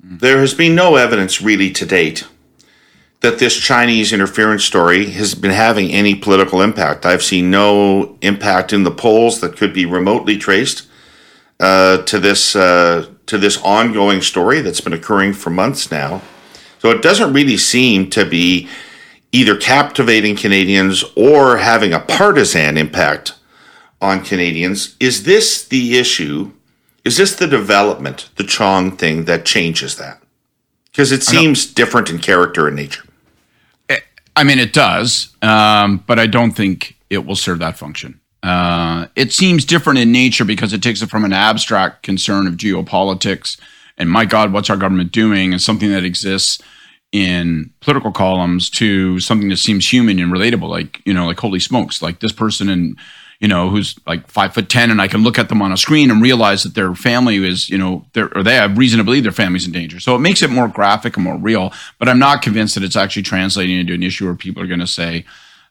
[0.00, 2.26] there has been no evidence really to date
[3.20, 7.04] that this Chinese interference story has been having any political impact.
[7.04, 10.86] I've seen no impact in the polls that could be remotely traced
[11.60, 16.22] uh, to this uh, to this ongoing story that's been occurring for months now.
[16.78, 18.68] So it doesn't really seem to be
[19.32, 23.34] either captivating Canadians or having a partisan impact
[24.00, 24.96] on Canadians.
[25.00, 26.52] Is this the issue
[27.08, 30.22] is this the development, the Chong thing, that changes that?
[30.84, 33.04] Because it seems different in character and nature.
[34.36, 38.20] I mean, it does, um, but I don't think it will serve that function.
[38.44, 42.54] Uh, it seems different in nature because it takes it from an abstract concern of
[42.54, 43.58] geopolitics
[43.98, 46.62] and my God, what's our government doing, and something that exists
[47.10, 51.58] in political columns to something that seems human and relatable, like you know, like holy
[51.58, 52.96] smokes, like this person in
[53.40, 55.76] you know, who's like five foot ten, and I can look at them on a
[55.76, 59.22] screen and realize that their family is, you know, or they have reason to believe
[59.22, 60.00] their family's in danger.
[60.00, 61.72] So it makes it more graphic and more real.
[61.98, 64.80] But I'm not convinced that it's actually translating into an issue where people are going
[64.80, 65.24] to say,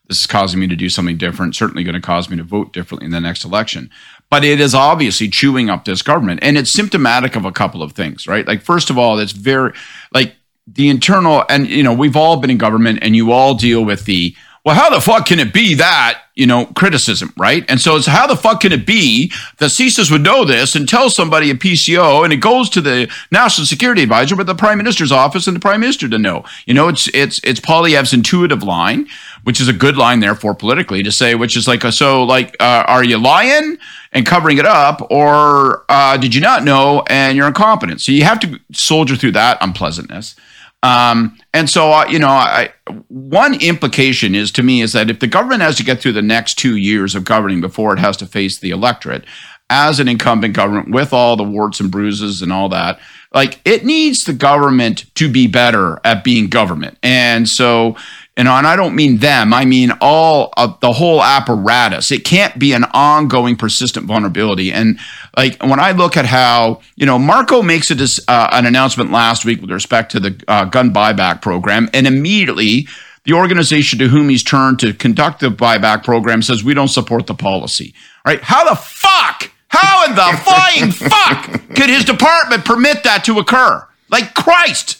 [0.07, 2.71] "This is causing me to do something different." Certainly going to cause me to vote
[2.71, 3.89] differently in the next election.
[4.29, 7.91] But it is obviously chewing up this government, and it's symptomatic of a couple of
[7.91, 8.47] things, right?
[8.47, 9.73] Like first of all, it's very
[10.13, 13.83] like the internal, and you know, we've all been in government, and you all deal
[13.83, 14.35] with the
[14.67, 17.63] well, how the fuck can it be that, you know, criticism, right?
[17.69, 20.89] And so it's how the fuck can it be that CSIS would know this and
[20.89, 24.77] tell somebody at PCO and it goes to the National Security Advisor, but the Prime
[24.77, 26.43] Minister's office and the Prime Minister to know.
[26.65, 29.07] You know, it's it's it's Poilievre's intuitive line,
[29.45, 32.53] which is a good line, therefore, politically to say, which is like, a, so, like,
[32.59, 33.77] uh, are you lying
[34.11, 38.01] and covering it up, or uh, did you not know and you're incompetent?
[38.01, 40.35] So you have to soldier through that unpleasantness.
[40.83, 42.71] Um, and so, uh, you know, I,
[43.07, 46.21] one implication is to me is that if the government has to get through the
[46.21, 49.25] next two years of governing before it has to face the electorate
[49.69, 52.99] as an incumbent government with all the warts and bruises and all that,
[53.33, 56.97] like it needs the government to be better at being government.
[57.01, 57.95] And so,
[58.37, 62.11] and I don't mean them, I mean all of the whole apparatus.
[62.11, 64.71] It can't be an ongoing, persistent vulnerability.
[64.71, 64.99] And
[65.35, 69.43] like when I look at how, you know, Marco makes a, uh, an announcement last
[69.43, 72.87] week with respect to the uh, gun buyback program, and immediately
[73.23, 77.27] the organization to whom he's turned to conduct the buyback program says, we don't support
[77.27, 77.93] the policy.
[78.25, 78.41] Right?
[78.41, 79.51] How the fuck?
[79.69, 83.85] How in the flying fuck could his department permit that to occur?
[84.09, 84.96] Like Christ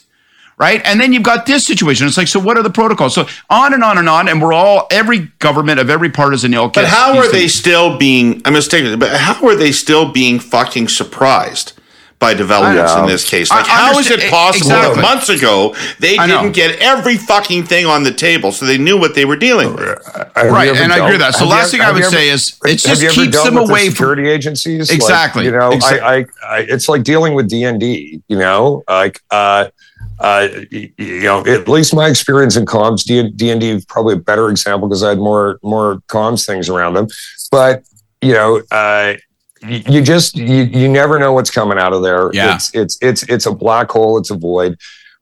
[0.58, 0.82] right?
[0.84, 2.06] And then you've got this situation.
[2.06, 3.14] It's like, so what are the protocols?
[3.14, 6.74] So on and on and on, and we're all every government of every partisan ilk.
[6.74, 8.42] But how are they still being?
[8.44, 8.98] I'm mistaken.
[8.98, 11.72] But how are they still being fucking surprised?
[12.20, 14.94] By developments in this case, like how is it possible exactly.
[14.96, 18.98] that months ago they didn't get every fucking thing on the table, so they knew
[18.98, 20.04] what they were dealing with?
[20.34, 21.36] right, and I agree with that.
[21.36, 24.28] So last thing I would ever, say is it just keeps them away from security
[24.28, 24.90] agencies.
[24.90, 25.44] Exactly.
[25.44, 26.00] Like, you know, exactly.
[26.00, 28.20] I, I, I, it's like dealing with DND.
[28.26, 29.22] You know, like.
[29.30, 29.68] uh
[30.20, 34.18] uh, you know, at least my experience in comms, D and D is probably a
[34.18, 37.08] better example because I had more more comms things around them.
[37.50, 37.84] But
[38.20, 39.14] you know, uh,
[39.62, 42.30] you just you, you never know what's coming out of there.
[42.32, 42.54] Yeah.
[42.54, 44.18] It's it's it's it's a black hole.
[44.18, 44.76] It's a void.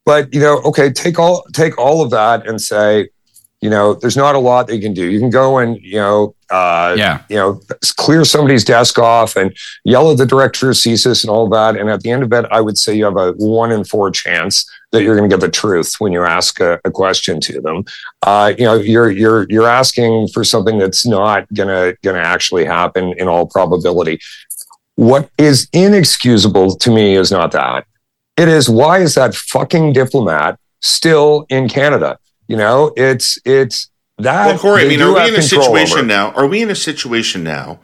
[0.05, 3.09] But you know, okay, take all take all of that and say,
[3.67, 5.11] you know, there's not a lot that you can do.
[5.11, 7.61] You can go and you know, uh, yeah, you know,
[7.97, 9.53] clear somebody's desk off and
[9.85, 11.75] yell at the director of CSIS and all that.
[11.75, 14.13] And at the end of it, I would say you have a one in four
[14.13, 17.61] chance that you're going to get the truth when you ask a, a question to
[17.61, 17.83] them.
[18.23, 23.15] Uh, you know, you're you're you're asking for something that's not gonna gonna actually happen
[23.19, 24.21] in all probability.
[24.95, 27.85] What is inexcusable to me is not that.
[28.37, 32.17] It is why is that fucking diplomat still in Canada?
[32.49, 34.47] You know, it's it's that.
[34.47, 36.07] Well, Kory, I mean, are we in a situation over.
[36.07, 36.31] now?
[36.33, 37.81] Are we in a situation now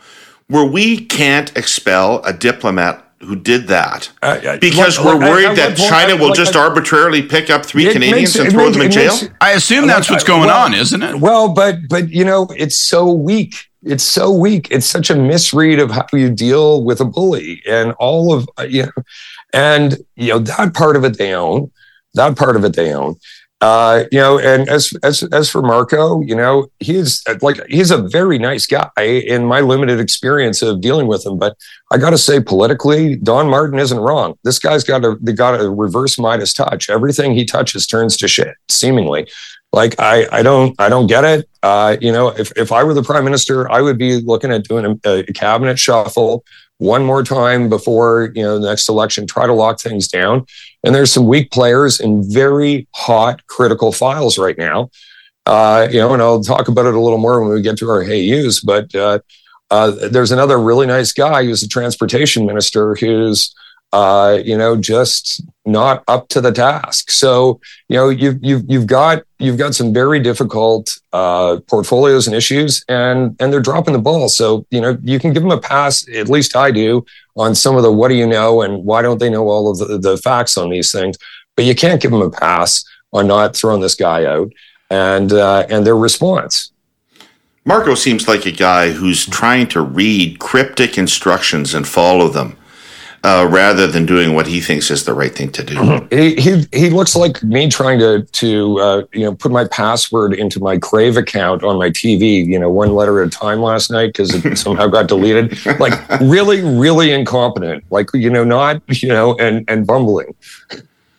[0.48, 5.31] where we can't expel a diplomat who did that Uh, uh, because look, we're look,
[5.31, 8.35] worried I- that look, China I- will like, just I- arbitrarily pick up three Canadians
[8.35, 9.12] makes- and throw makes- them in jail.
[9.14, 11.20] makes- I assume that's Like, what's I- going well- on, isn't it?
[11.20, 13.55] Well, but but you know, it's so weak.
[13.85, 14.68] It's so weak.
[14.70, 18.62] It's such a misread of how you deal with a bully and all of uh,
[18.64, 19.03] you know,
[19.53, 21.70] and you know that part of it they own.
[22.14, 23.14] That part of it they own.
[23.62, 28.03] Uh, you know, and as as as for Marco, you know, he's like he's a
[28.09, 31.38] very nice guy in my limited experience of dealing with him.
[31.38, 31.57] But
[31.92, 34.37] I got to say, politically, Don Martin isn't wrong.
[34.42, 36.90] This guy's got a got a reverse Midas touch.
[36.90, 39.29] Everything he touches turns to shit, seemingly.
[39.72, 41.48] Like I, I don't, I don't get it.
[41.62, 44.64] Uh, you know, if if I were the prime minister, I would be looking at
[44.64, 46.44] doing a, a cabinet shuffle
[46.79, 49.27] one more time before you know the next election.
[49.27, 50.46] Try to lock things down.
[50.85, 54.90] And there's some weak players in very hot, critical files right now.
[55.47, 57.90] Uh, you know, and I'll talk about it a little more when we get to
[57.90, 58.61] our hey use.
[58.61, 59.21] But uh,
[59.71, 63.55] uh, there's another really nice guy who's a transportation minister who's
[63.92, 67.11] uh, you know, just not up to the task.
[67.11, 72.35] So, you know, you've you've you've got you've got some very difficult uh, portfolios and
[72.35, 74.31] issues, and and they're dropping the ball.
[74.31, 76.09] So, you know, you can give them a pass.
[76.09, 77.05] At least I do
[77.37, 79.79] on some of the what do you know and why don't they know all of
[79.79, 81.16] the, the facts on these things.
[81.57, 84.53] But you can't give them a pass on not throwing this guy out
[84.90, 86.73] and uh, and their response.
[87.64, 92.57] Marco seems like a guy who's trying to read cryptic instructions and follow them.
[93.24, 96.08] Uh, rather than doing what he thinks is the right thing to do.
[96.11, 100.35] He he, he looks like me trying to to uh, you know put my password
[100.35, 102.44] into my Crave account on my TV.
[102.44, 105.64] You know, one letter at a time last night because it somehow got deleted.
[105.78, 107.85] Like really, really incompetent.
[107.90, 110.35] Like you know, not you know, and and bumbling.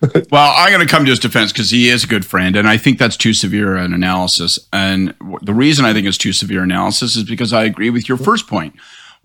[0.31, 2.67] Well, I'm going to come to his defense because he is a good friend, and
[2.67, 4.59] I think that's too severe an analysis.
[4.73, 8.09] And w- the reason I think it's too severe analysis is because I agree with
[8.09, 8.75] your first point,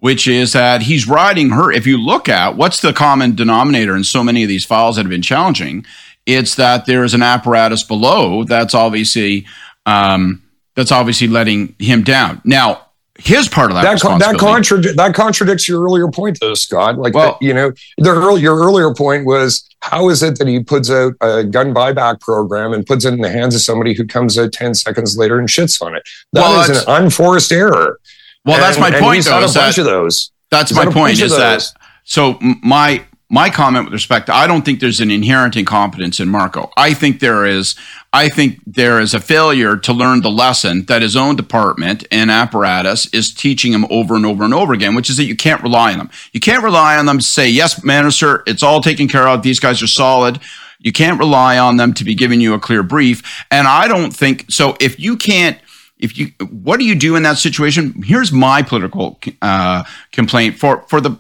[0.01, 1.71] which is that he's riding her.
[1.73, 5.03] If you look at what's the common denominator in so many of these files that
[5.03, 5.85] have been challenging,
[6.27, 9.47] it's that there is an apparatus below that's obviously
[9.87, 10.43] um,
[10.77, 12.41] that's obviously letting him down.
[12.45, 12.83] Now,
[13.19, 16.99] his part of that That con- that contradi- that contradicts your earlier point, though, Scott.
[16.99, 20.61] Like Well- that, you know, the your earlier point was how is it that he
[20.61, 24.07] puts out a gun buyback program and puts it in the hands of somebody who
[24.07, 26.03] comes out ten seconds later and shits on it?
[26.33, 27.99] That Well, is an unforced error.
[28.49, 29.25] Well, that's my and point.
[29.25, 30.31] Though, a bunch that- of those.
[30.51, 31.21] That's my point.
[31.21, 31.63] Is that
[32.05, 32.39] so?
[32.41, 36.71] My my comment with respect, to, I don't think there's an inherent incompetence in Marco.
[36.77, 37.77] I think there is.
[38.11, 42.31] I think there is a failure to learn the lesson that his own department and
[42.31, 45.63] apparatus is teaching him over and over and over again, which is that you can't
[45.63, 46.11] rely on them.
[46.33, 49.43] You can't rely on them to say, "Yes, minister, it's all taken care of.
[49.43, 50.41] These guys are solid."
[50.81, 53.45] You can't rely on them to be giving you a clear brief.
[53.51, 54.77] And I don't think so.
[54.81, 55.59] If you can't
[55.99, 59.83] if you what do you do in that situation here's my political uh,
[60.13, 61.19] complaint for for the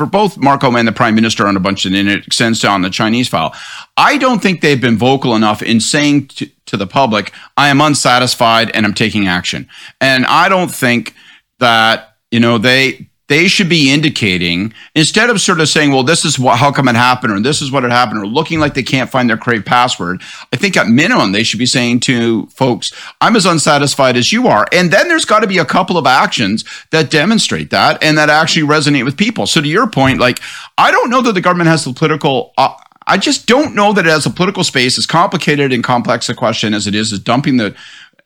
[0.00, 2.68] for both Marco and the prime minister on a bunch of and it extends to
[2.68, 3.54] on the Chinese file.
[3.98, 7.82] I don't think they've been vocal enough in saying to, to the public, I am
[7.82, 9.68] unsatisfied and I'm taking action.
[10.00, 11.14] And I don't think
[11.58, 16.24] that, you know, they they should be indicating instead of sort of saying, well, this
[16.24, 18.74] is what, how come it happened, or this is what had happened, or looking like
[18.74, 20.20] they can't find their Crave password.
[20.52, 22.90] I think at minimum, they should be saying to folks,
[23.20, 24.66] I'm as unsatisfied as you are.
[24.72, 28.30] And then there's got to be a couple of actions that demonstrate that and that
[28.30, 29.46] actually resonate with people.
[29.46, 30.40] So to your point, like,
[30.76, 32.74] I don't know that the government has the political, uh,
[33.06, 36.34] I just don't know that it has a political space as complicated and complex a
[36.34, 37.76] question as it is is dumping the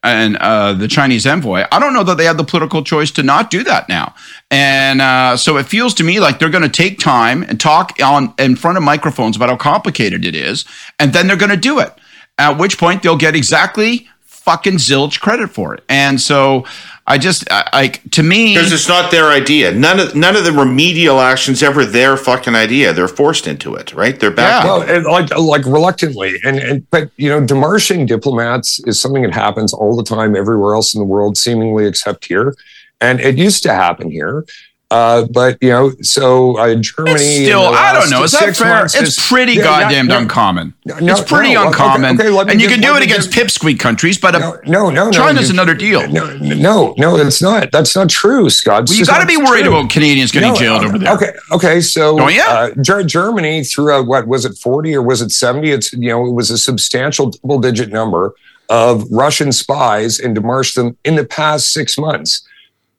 [0.05, 1.65] and uh, the Chinese envoy.
[1.73, 4.15] I don't know that they have the political choice to not do that now.
[4.51, 7.99] And uh, so it feels to me like they're going to take time and talk
[8.05, 10.65] on in front of microphones about how complicated it is,
[11.01, 11.93] and then they're going to do it.
[12.39, 15.83] At which point they'll get exactly fucking zilch credit for it.
[15.89, 16.67] And so
[17.07, 19.73] I just like to me Because it's not their idea.
[19.73, 22.95] None of none of the remedial actions ever their fucking idea.
[22.95, 24.19] They're forced into it, right?
[24.19, 24.65] They're back.
[24.65, 24.71] Yeah.
[24.71, 29.35] Well, and like like reluctantly, and, and but you know, demarching diplomats is something that
[29.35, 32.55] happens all the time everywhere else in the world, seemingly except here,
[33.03, 34.47] and it used to happen here.
[34.95, 37.15] Uh, but you know, so uh, Germany.
[37.15, 38.23] it's still I don't know.
[38.23, 38.69] Is that fair?
[38.77, 40.73] months It's pretty Yeah, yeah, goddamn no, uncommon.
[40.85, 43.49] no, it's pretty okay, uncommon, okay, let and you give- can do it against give-
[43.49, 45.11] pipsqueak countries, but No, no, no, no.
[45.11, 46.07] China's you- another deal.
[46.09, 47.73] No, no, no, it's not.
[47.73, 48.89] That's not true, Scott.
[48.89, 49.77] Well, you got to be worried true.
[49.77, 51.13] about Canadians getting jailed uh, over there.
[51.15, 51.81] Okay, okay.
[51.81, 52.45] So, Don't ya?
[52.47, 55.71] uh, Germany threw out what was it, forty or was it seventy?
[55.73, 58.35] It's you know, it was a substantial double-digit number
[58.69, 62.47] of Russian spies and demarched them in the past six months.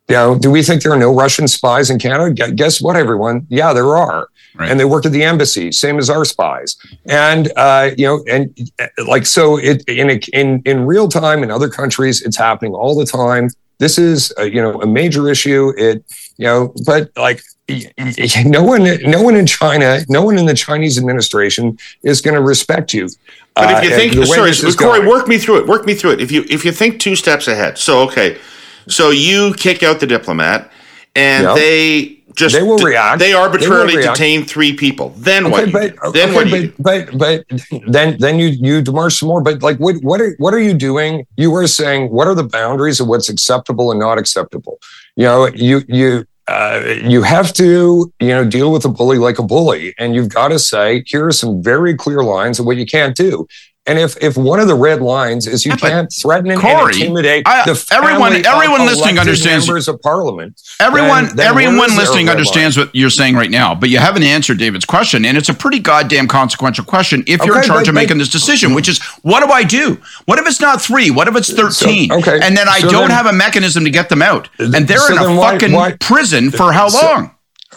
[0.07, 2.51] Now, do we think there are no Russian spies in Canada?
[2.51, 3.47] Guess what, everyone?
[3.49, 4.29] Yeah, there are.
[4.57, 4.71] Right.
[4.71, 6.77] And they work at the embassy, same as our spies.
[7.05, 11.43] And uh, you know, and uh, like so, it in a, in in real time
[11.43, 13.49] in other countries, it's happening all the time.
[13.79, 15.73] This is uh, you know a major issue.
[15.77, 16.05] It
[16.37, 17.41] you know, but like
[18.45, 22.41] no one, no one in China, no one in the Chinese administration is going to
[22.41, 23.09] respect you.
[23.55, 25.09] But if you uh, think, sorry, Kory, going.
[25.09, 25.67] work me through it.
[25.67, 26.21] Work me through it.
[26.21, 28.37] If you if you think two steps ahead, so okay,
[28.87, 30.71] so you kick out the diplomat,
[31.15, 31.55] and yep.
[31.55, 33.19] they just they will react.
[33.19, 35.09] They arbitrarily they detain three people.
[35.17, 35.71] Then okay, what?
[35.71, 36.73] But, then okay, what?
[36.77, 39.41] But, but but then then you you demolish some more.
[39.41, 41.25] But like what what are what are you doing?
[41.37, 44.79] You were saying what are the boundaries of what's acceptable and not acceptable?
[45.15, 49.39] You know, you you uh, you have to, you know, deal with a bully like
[49.39, 52.77] a bully, and you've got to say, here are some very clear lines of what
[52.77, 53.47] you can't do.
[53.87, 56.93] And if if one of the red lines is you yeah, can't threaten and, Kory,
[56.93, 60.59] and intimidate I, the everyone everyone listening understands members of parliament.
[60.79, 62.87] Everyone then, then everyone listening understands line?
[62.87, 65.77] what you're saying right now, but you haven't answered David's question, and it's a pretty
[65.77, 67.23] goddamn consequential question.
[67.27, 69.63] If okay, you're in charge but, of making this decision, which is what do I
[69.63, 70.01] do?
[70.25, 71.11] What if it's not three?
[71.11, 72.09] What if it's thirteen?
[72.09, 74.49] So, okay, and then I so don't then, have a mechanism to get them out,
[74.57, 77.34] and they're so in a fucking why, why, prison for how long?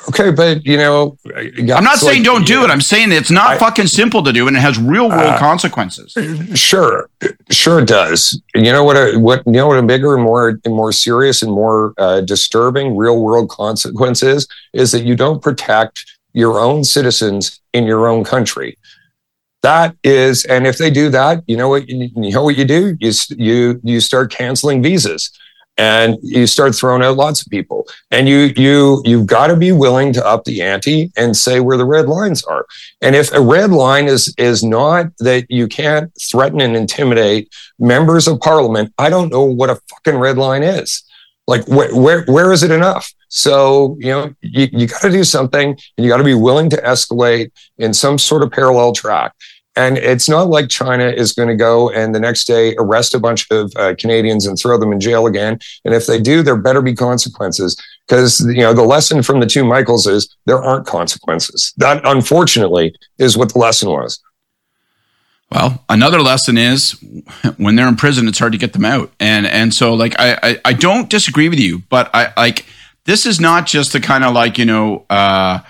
[0.09, 2.71] Okay, but you know, I'm not saying like, don't do it.
[2.71, 5.39] I'm saying it's not I, fucking simple to do, and it has real world uh,
[5.39, 6.17] consequences.
[6.59, 7.11] Sure,
[7.51, 8.41] sure it does.
[8.55, 8.97] You know what?
[8.97, 12.23] A, what you know what a bigger and more and more serious and more uh,
[12.23, 18.09] disturbing real world consequence is is that you don't protect your own citizens in your
[18.09, 18.79] own country.
[19.63, 21.89] That is, and if they do that, you know what?
[21.89, 22.97] You, you know what you do?
[23.01, 25.31] You you you start canceling visas
[25.79, 27.87] and you start throwing out lots of people.
[28.11, 31.77] And you you you've got to be willing to up the ante and say where
[31.77, 32.67] the red lines are.
[33.01, 37.49] And if a red line is is not that you can't threaten and intimidate
[37.79, 41.05] members of parliament i don't know what a fucking red line is.
[41.47, 43.11] Like wh- where where is it enough?
[43.29, 46.69] So you know you, you got to do something and you got to be willing
[46.71, 49.33] to escalate in some sort of parallel track
[49.79, 53.21] and it's not like China is going to go and the next day arrest a
[53.21, 55.61] bunch of uh, Canadians and throw them in jail again.
[55.85, 59.47] And if they do, there better be consequences because you know the lesson from the
[59.47, 61.73] two Michaels is there aren't consequences.
[61.77, 64.21] That unfortunately is what the lesson was.
[65.53, 66.97] Well, another lesson is
[67.57, 69.13] when they're in prison, it's hard to get them out.
[69.21, 72.67] And and so like I I, I don't disagree with you, but I like
[73.05, 75.07] this is not just the kind of like you know.
[75.09, 75.61] uh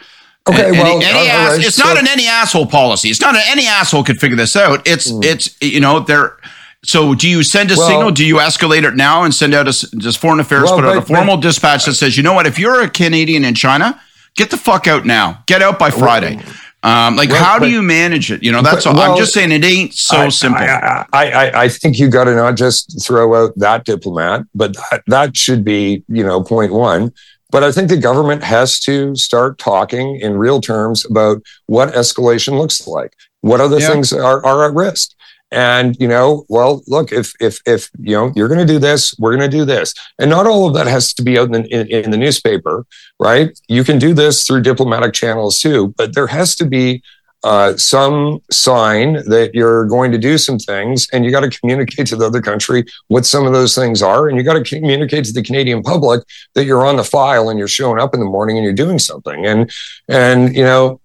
[0.49, 3.09] Okay, well, any, any ass, right, it's so, not an any asshole policy.
[3.09, 4.86] It's not an any asshole could figure this out.
[4.86, 5.24] It's mm.
[5.24, 6.38] it's you know there.
[6.84, 8.11] So do you send a well, signal?
[8.12, 10.96] Do you escalate it now and send out a does Foreign Affairs well, put out
[10.96, 14.01] a formal but, dispatch that says you know what if you're a Canadian in China,
[14.36, 16.36] get the fuck out now, get out by Friday.
[16.36, 18.42] Well, um, like, right, how do you manage it?
[18.42, 19.01] You know, that's but, all.
[19.01, 20.62] I'm just saying it ain't so I, simple.
[20.62, 25.03] I, I, I, think you got to not just throw out that diplomat, but that,
[25.09, 27.12] that should be, you know, point one.
[27.51, 32.59] But I think the government has to start talking in real terms about what escalation
[32.59, 33.14] looks like.
[33.40, 33.88] What other yeah.
[33.88, 35.12] things are, are at risk?
[35.51, 39.14] And you know, well, look, if if if you know you're going to do this,
[39.18, 41.64] we're going to do this, and not all of that has to be out in
[41.66, 42.84] in, in the newspaper,
[43.18, 43.59] right?
[43.66, 47.03] You can do this through diplomatic channels too, but there has to be
[47.49, 52.07] uh, some sign that you're going to do some things and you got to communicate
[52.07, 55.24] to the other country what some of those things are and you got to communicate
[55.24, 56.22] to the canadian public
[56.55, 58.99] that you're on the file and you're showing up in the morning and you're doing
[58.99, 59.46] something.
[59.46, 59.70] And
[60.09, 61.01] and you know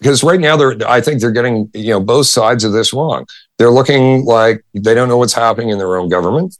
[0.00, 3.24] because right now they're i think they're getting you know both sides of this wrong.
[3.58, 6.56] They're looking like they don't know what's happening in their own government.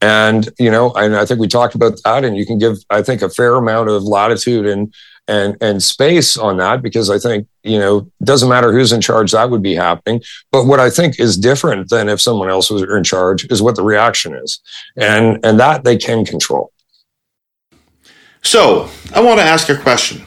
[0.00, 3.02] And you know and i think we talked about that and you can give i
[3.02, 4.94] think a fair amount of latitude and
[5.28, 9.32] and and space on that because I think you know doesn't matter who's in charge
[9.32, 10.22] that would be happening.
[10.50, 13.76] But what I think is different than if someone else was in charge is what
[13.76, 14.60] the reaction is,
[14.96, 16.72] and and that they can control.
[18.42, 20.22] So I want to ask a question,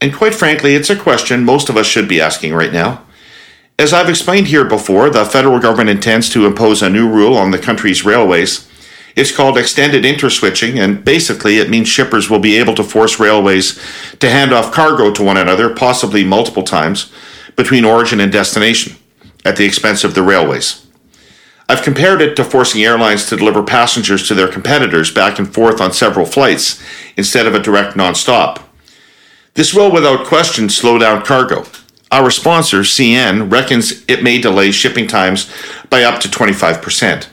[0.00, 3.04] and quite frankly, it's a question most of us should be asking right now.
[3.76, 7.50] As I've explained here before, the federal government intends to impose a new rule on
[7.50, 8.68] the country's railways
[9.16, 13.78] it's called extended interswitching, and basically it means shippers will be able to force railways
[14.18, 17.12] to hand off cargo to one another, possibly multiple times,
[17.54, 18.96] between origin and destination,
[19.44, 20.84] at the expense of the railways.
[21.68, 25.80] I've compared it to forcing airlines to deliver passengers to their competitors back and forth
[25.80, 26.82] on several flights
[27.16, 28.60] instead of a direct nonstop.
[29.54, 31.64] This will, without question, slow down cargo.
[32.10, 35.50] Our sponsor, CN, reckons it may delay shipping times
[35.88, 37.28] by up to 25%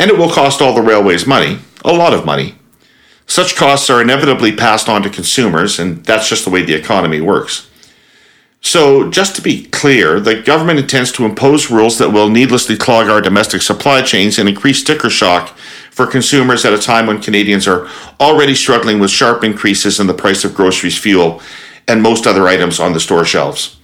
[0.00, 2.54] and it will cost all the railways money, a lot of money.
[3.26, 7.20] Such costs are inevitably passed on to consumers, and that's just the way the economy
[7.20, 7.68] works.
[8.62, 13.08] So, just to be clear, the government intends to impose rules that will needlessly clog
[13.08, 15.54] our domestic supply chains and increase sticker shock
[15.90, 17.86] for consumers at a time when Canadians are
[18.18, 21.42] already struggling with sharp increases in the price of groceries, fuel,
[21.86, 23.76] and most other items on the store shelves.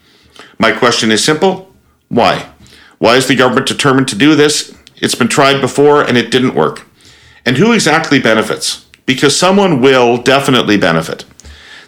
[0.58, 1.74] My question is simple
[2.08, 2.50] why?
[2.98, 4.75] Why is the government determined to do this?
[4.96, 6.86] It's been tried before and it didn't work.
[7.44, 8.86] And who exactly benefits?
[9.04, 11.24] Because someone will definitely benefit.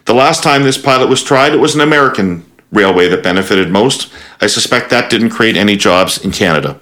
[0.04, 4.12] The last time this pilot was tried, it was an American railway that benefited most.
[4.40, 6.80] I suspect that didn't create any jobs in Canada.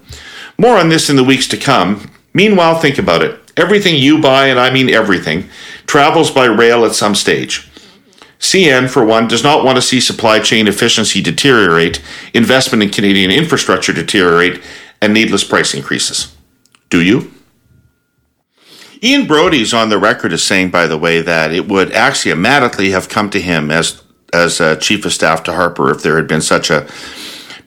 [0.58, 2.10] More on this in the weeks to come.
[2.34, 3.40] Meanwhile, think about it.
[3.56, 5.48] Everything you buy, and I mean everything,
[5.86, 7.70] travels by rail at some stage.
[8.38, 12.02] CN, for one, does not want to see supply chain efficiency deteriorate,
[12.34, 14.62] investment in Canadian infrastructure deteriorate,
[15.06, 16.34] and needless price increases.
[16.90, 17.32] Do you?
[19.04, 23.08] Ian Brodie's on the record as saying, by the way, that it would axiomatically have
[23.08, 24.02] come to him as
[24.32, 26.88] as uh, chief of staff to Harper if there had been such a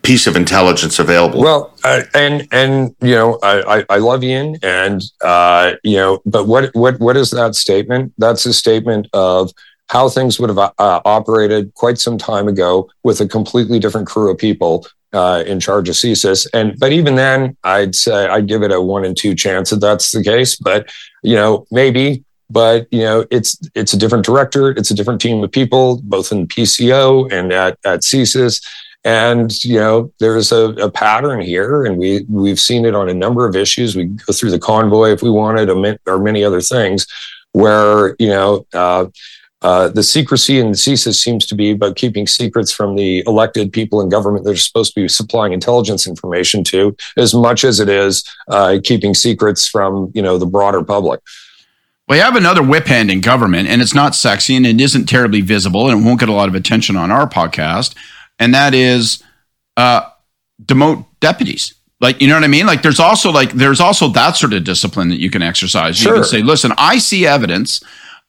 [0.01, 1.41] piece of intelligence available.
[1.41, 6.19] Well, uh, and and you know, I, I, I love Ian, and uh, you know,
[6.25, 8.11] but what what what is that statement?
[8.17, 9.51] That's a statement of
[9.87, 14.29] how things would have uh, operated quite some time ago with a completely different crew
[14.29, 16.47] of people uh, in charge of CSIS.
[16.53, 19.81] And but even then, I'd say I'd give it a one and two chance that
[19.81, 20.55] that's the case.
[20.55, 20.89] But
[21.23, 22.23] you know, maybe.
[22.51, 26.31] But you know, it's it's a different director, it's a different team of people, both
[26.31, 28.65] in PCO and at at CSIS.
[29.05, 33.13] And you know, there's a, a pattern here, and we we've seen it on a
[33.13, 33.95] number of issues.
[33.95, 35.69] We go through the convoy if we wanted,
[36.07, 37.07] or many other things,
[37.51, 38.65] where you know.
[38.73, 39.05] Uh,
[39.61, 43.73] uh, the secrecy in the CSIS seems to be about keeping secrets from the elected
[43.73, 47.79] people in government that are supposed to be supplying intelligence information to, as much as
[47.81, 51.19] it is uh, keeping secrets from you know the broader public.
[52.07, 55.41] We have another whip hand in government, and it's not sexy and it isn't terribly
[55.41, 57.95] visible, and it won't get a lot of attention on our podcast.
[58.39, 59.21] And that is
[59.75, 60.09] uh,
[60.63, 61.73] demote deputies.
[62.01, 62.65] Like, you know what I mean?
[62.65, 65.97] Like, there's also like there's also that sort of discipline that you can exercise.
[65.97, 66.15] Sure.
[66.15, 67.81] You can say, listen, I see evidence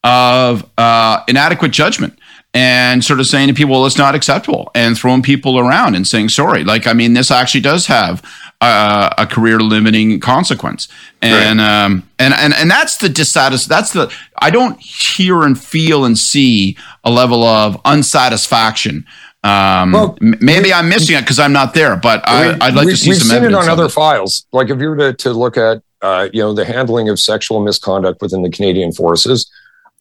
[0.04, 2.18] of uh, inadequate judgment
[2.52, 6.06] and sort of saying to people, well, it's not acceptable and throwing people around and
[6.06, 6.64] saying, sorry.
[6.64, 8.24] Like, I mean, this actually does have
[8.60, 10.88] uh, a career limiting consequence.
[11.22, 11.84] And, right.
[11.84, 16.18] um, and, and, and that's the dissatis, that's the, I don't hear and feel and
[16.18, 19.06] see a level of unsatisfaction.
[19.44, 22.86] Um, well, maybe we, I'm missing it because I'm not there, but I, would like
[22.86, 23.90] we, to see we've some seen it on other it.
[23.90, 24.46] files.
[24.52, 27.60] Like if you were to, to look at, uh, you know, the handling of sexual
[27.60, 29.50] misconduct within the Canadian forces,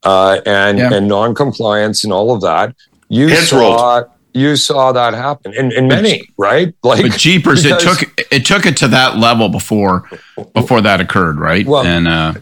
[0.04, 0.94] uh, and yeah.
[0.94, 2.76] and non-compliance and all of that.
[3.10, 4.10] You Heads saw rolled.
[4.34, 6.74] you saw that happen, and, and many right.
[6.84, 10.10] Like, but jeepers, because, it took it took it to that level before
[10.54, 11.66] before that occurred, right?
[11.66, 12.34] Well, and uh,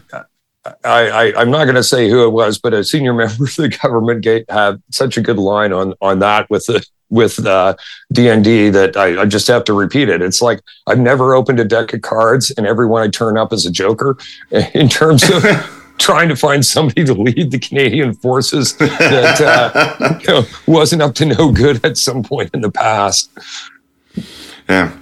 [0.84, 3.56] I, I am not going to say who it was, but a senior member of
[3.56, 7.74] the government gate had such a good line on on that with the with uh,
[8.12, 10.20] DND that I, I, just have to repeat it.
[10.20, 13.64] It's like I've never opened a deck of cards, and everyone I turn up is
[13.64, 14.18] a joker
[14.50, 15.42] in terms of
[15.98, 21.14] trying to find somebody to lead the Canadian forces that uh, you know, wasn't up
[21.16, 23.30] to no good at some point in the past.
[24.68, 24.92] Yeah.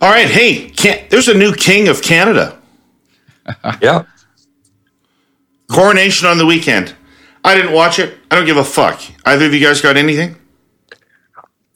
[0.00, 0.28] All right.
[0.28, 0.70] Hey,
[1.08, 2.58] there's a new king of Canada.
[3.82, 4.04] yeah.
[5.70, 6.94] Coronation on the weekend.
[7.44, 8.18] I didn't watch it.
[8.30, 9.00] I don't give a fuck.
[9.24, 10.36] Either of you guys got anything?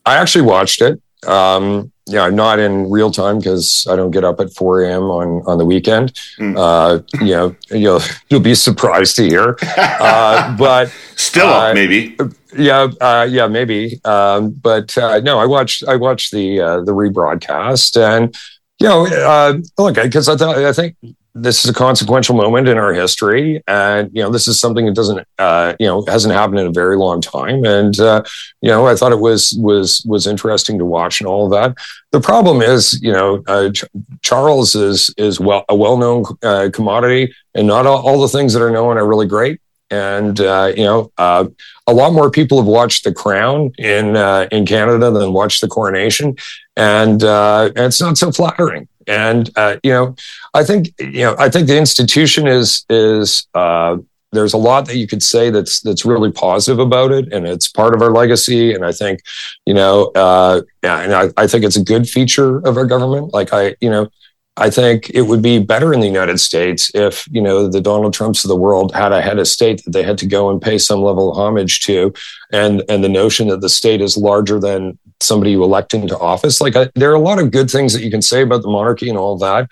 [0.04, 1.00] I actually watched it.
[1.26, 5.04] Um, yeah, I'm not in real time because I don't get up at 4 a.m.
[5.04, 6.12] on on the weekend.
[6.38, 6.56] Mm.
[6.56, 12.16] Uh, you know, you'll you'll be surprised to hear, uh, but still uh, maybe.
[12.56, 14.00] Yeah, uh, yeah, maybe.
[14.04, 18.34] Um, but uh, no, I watched I watched the uh, the rebroadcast, and
[18.80, 20.96] you know, look, because I thought I think
[21.34, 23.62] this is a consequential moment in our history.
[23.66, 26.72] And you know this is something that doesn't uh, you know hasn't happened in a
[26.72, 27.64] very long time.
[27.64, 28.22] And uh,
[28.60, 31.76] you know i thought it was was was interesting to watch and all of that.
[32.12, 33.84] The problem is you know uh, Ch-
[34.22, 38.62] charles is is well a well-known uh, commodity and not all, all, the things that
[38.62, 39.60] are known are really great.
[39.90, 41.46] And uh, you know uh,
[41.88, 44.16] a lot more people have watched the crown in
[44.52, 46.36] in canada than watched the coronation.
[46.76, 50.16] And, and it's not so flattering and uh, you know,
[50.52, 53.98] I think you know, I think the institution is is uh,
[54.32, 57.68] there's a lot that you could say that's that's really positive about it, and it's
[57.68, 58.74] part of our legacy.
[58.74, 59.20] And I think,
[59.66, 63.32] you know, uh, yeah, and I, I think it's a good feature of our government.
[63.32, 64.08] Like I, you know,
[64.56, 68.14] I think it would be better in the United States if, you know, the Donald
[68.14, 70.62] Trumps of the world had a head of state that they had to go and
[70.62, 72.12] pay some level of homage to.
[72.52, 76.60] And, and the notion that the state is larger than somebody you elect into office.
[76.60, 78.68] Like I, there are a lot of good things that you can say about the
[78.68, 79.68] monarchy and all that.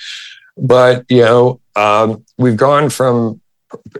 [0.56, 3.40] But, you know, um, we've gone from,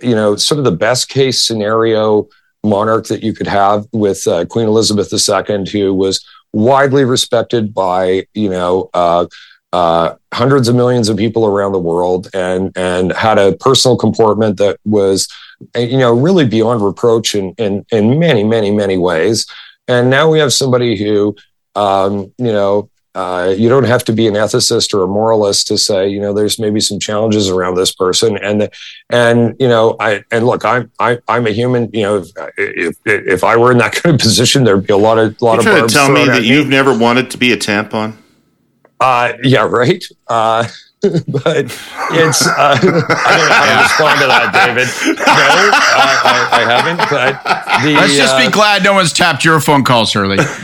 [0.03, 2.29] you know, sort of the best case scenario
[2.63, 8.27] monarch that you could have with uh, Queen Elizabeth II, who was widely respected by,
[8.35, 9.27] you know, uh,
[9.73, 14.59] uh, hundreds of millions of people around the world and and had a personal comportment
[14.59, 15.29] that was
[15.75, 19.47] you know really beyond reproach in in, in many many many ways
[19.89, 21.37] and now we have somebody who
[21.75, 25.77] um, you know uh, you don't have to be an ethicist or a moralist to
[25.77, 28.71] say, you know, there's maybe some challenges around this person, and
[29.11, 31.91] and you know, I and look, I'm I, I'm a human.
[31.93, 34.97] You know, if, if, if I were in that kind of position, there'd be a
[34.97, 35.79] lot of lot You're of.
[35.79, 38.17] trying to tell me that you've never wanted to be a tampon.
[38.99, 40.03] Uh, yeah, right.
[40.29, 40.67] Uh,
[41.27, 41.67] but
[42.13, 44.87] it's uh, I don't know how to respond to that, David.
[45.19, 46.99] No, I, I, I haven't.
[47.11, 47.43] But
[47.83, 50.37] the, Let's just be uh, glad no one's tapped your phone call, Shirley.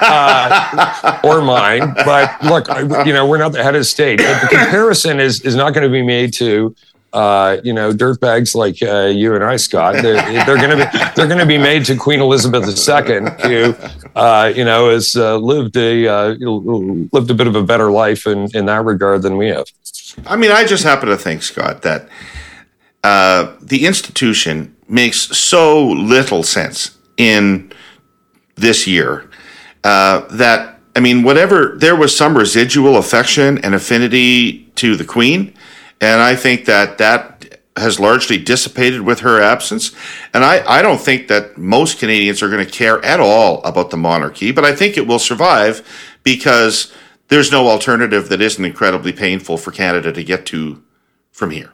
[0.00, 1.92] uh, or mine.
[2.06, 4.20] But look, I- you know, we're not the head of state.
[4.20, 6.74] But the comparison is is not going to be made to.
[7.12, 9.94] Uh, you know, dirtbags like uh, you and I, Scott.
[9.94, 13.74] They're, they're going to be they're going to be made to Queen Elizabeth II, who,
[14.14, 18.28] uh, you know, has uh, lived a uh, lived a bit of a better life
[18.28, 19.66] in in that regard than we have.
[20.24, 22.08] I mean, I just happen to think, Scott, that
[23.02, 27.72] uh, the institution makes so little sense in
[28.54, 29.28] this year
[29.82, 35.54] that, I mean, whatever, there was some residual affection and affinity to the Queen.
[36.00, 39.94] And I think that that has largely dissipated with her absence.
[40.34, 43.90] And I, I don't think that most Canadians are going to care at all about
[43.90, 45.86] the monarchy, but I think it will survive
[46.22, 46.92] because
[47.28, 50.82] there's no alternative that isn't incredibly painful for Canada to get to
[51.30, 51.72] from here.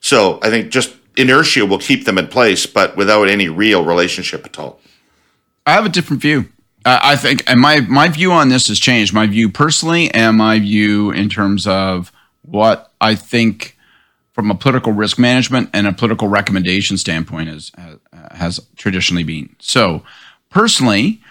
[0.00, 4.44] So I think just inertia will keep them in place, but without any real relationship
[4.44, 4.80] at all.
[5.64, 6.46] I have a different view.
[6.84, 9.12] I think, and my my view on this has changed.
[9.12, 12.12] My view personally, and my view in terms of
[12.46, 13.76] what I think
[14.32, 17.72] from a political risk management and a political recommendation standpoint is
[18.32, 19.56] has, traditionally been.
[19.58, 20.02] So,
[20.50, 21.22] personally,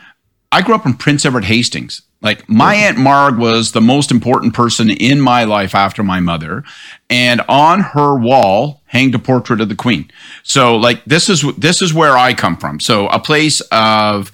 [0.52, 2.02] I grew up in Prince Edward Hastings.
[2.22, 6.64] Like my aunt Marg was the most important person in my life after my mother,
[7.08, 10.10] and on her wall hanged a portrait of the Queen.
[10.42, 12.80] So, like this is this is where I come from.
[12.80, 14.32] So, a place of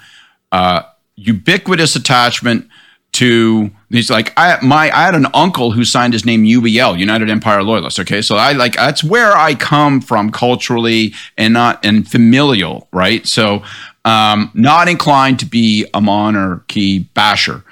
[0.54, 0.84] uh,
[1.16, 2.70] ubiquitous attachment
[3.14, 7.30] to these like I my I had an uncle who signed his name UEL, United
[7.30, 12.08] Empire Loyalist okay so I like that's where I come from culturally and not and
[12.08, 13.64] familial right so
[14.06, 17.64] um not inclined to be a monarchy basher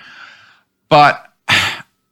[0.89, 1.32] but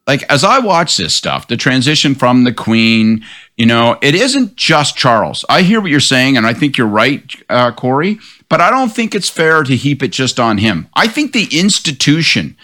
[0.08, 3.26] like as I watch this stuff, the transition from the Queen,
[3.58, 5.43] you know, it isn't just Charles.
[5.49, 8.20] I hear what you're saying, and I think you're right, uh, Kory.
[8.49, 10.88] But I don't think it's fair to heap it just on him.
[10.93, 12.55] I think the institution,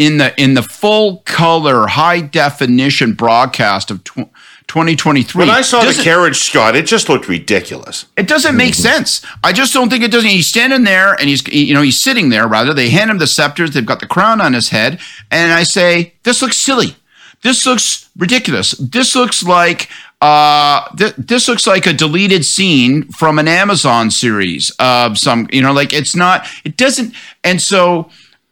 [0.00, 4.30] in the in the full color, high definition broadcast of tw-
[4.66, 8.06] 2023, When I saw the carriage, Scott, it just looked ridiculous.
[8.16, 9.20] it doesn't make sense.
[9.44, 10.30] I just don't think it doesn't.
[10.30, 12.72] He's standing there and he's, you know, he's sitting there rather.
[12.72, 13.72] They hand him the scepters.
[13.72, 15.00] They've got the crown on his head.
[15.30, 16.94] And I say, this looks silly.
[17.42, 18.70] This looks ridiculous.
[18.72, 19.88] This looks like,
[20.22, 25.62] uh, th- this looks like a deleted scene from an Amazon series of some, you
[25.62, 27.12] know, like it's not, it doesn't.
[27.42, 28.08] And so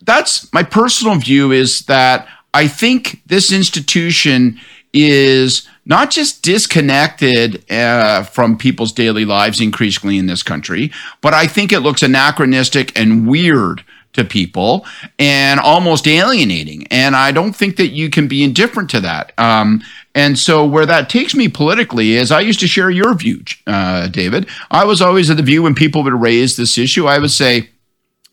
[0.08, 4.58] that's my personal view is that I think this institution
[4.94, 10.90] is not just disconnected uh, from people's daily lives increasingly in this country,
[11.20, 13.84] but I think it looks anachronistic and weird
[14.14, 14.86] to people
[15.18, 16.86] and almost alienating.
[16.86, 19.32] And I don't think that you can be indifferent to that.
[19.38, 19.82] Um,
[20.14, 24.08] and so, where that takes me politically is I used to share your view, uh,
[24.08, 24.48] David.
[24.70, 27.68] I was always of the view when people would raise this issue, I would say,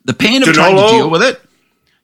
[0.06, 1.42] the pain of trying to deal with it.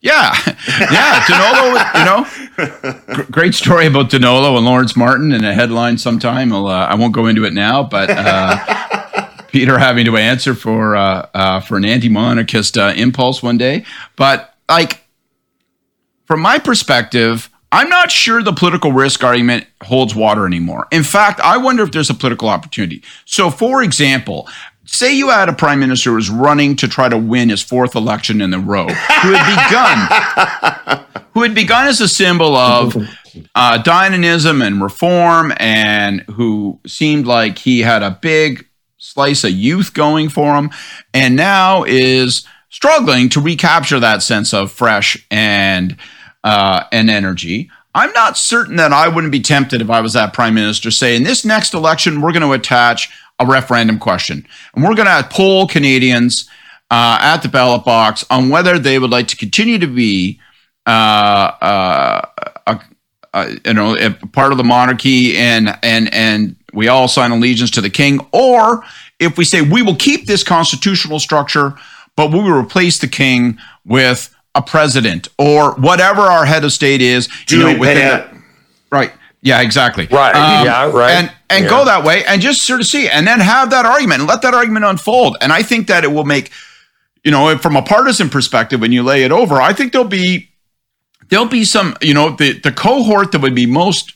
[0.02, 0.34] Yeah,
[0.68, 2.00] yeah, Donolo.
[2.00, 6.52] You know, Gr- great story about Donolo and Lawrence Martin in a headline sometime.
[6.52, 10.96] I'll, uh, I won't go into it now, but uh, Peter having to answer for
[10.96, 13.86] uh, uh, for an anti-monarchist uh, impulse one day.
[14.16, 15.04] But like,
[16.26, 20.88] from my perspective, I'm not sure the political risk argument holds water anymore.
[20.92, 23.04] In fact, I wonder if there's a political opportunity.
[23.26, 24.50] So, for example,
[24.92, 27.96] say you had a prime minister who was running to try to win his fourth
[27.96, 32.96] election in a row, who had begun, who had begun as a symbol of
[33.56, 38.68] uh, dynamism and reform, and who seemed like he had a big
[38.98, 40.70] slice of youth going for him,
[41.14, 45.98] and now is struggling to recapture that sense of fresh and
[46.44, 47.70] uh, and energy.
[47.94, 50.92] I'm not certain that I wouldn't be tempted if I was that prime minister.
[50.92, 53.10] Say in this next election, we're going to attach
[53.42, 56.50] a referendum question, and we're going to poll Canadians
[56.90, 60.40] uh, at the ballot box on whether they would like to continue to be
[60.86, 62.26] uh, uh,
[62.68, 62.80] a,
[63.34, 67.72] uh, you know, a part of the monarchy, and and and we all sign allegiance
[67.72, 68.84] to the king, or
[69.20, 71.74] if we say we will keep this constitutional structure,
[72.16, 77.02] but we will replace the king with a president or whatever our head of state
[77.02, 78.42] is, Do you know, Julie within the-
[78.92, 79.14] right.
[79.42, 80.08] Yeah, exactly.
[80.12, 80.36] Right.
[80.36, 81.12] Um, yeah, right.
[81.12, 81.70] And and Yeah.
[81.70, 84.42] go that way and just sort of see and then have that argument and let
[84.44, 85.38] that argument unfold.
[85.42, 86.52] And I think that it will make,
[87.24, 90.50] you know, from a partisan perspective, when you lay it over, I think there'll be
[91.30, 94.14] there'll be some, you know, the, the cohort that would be most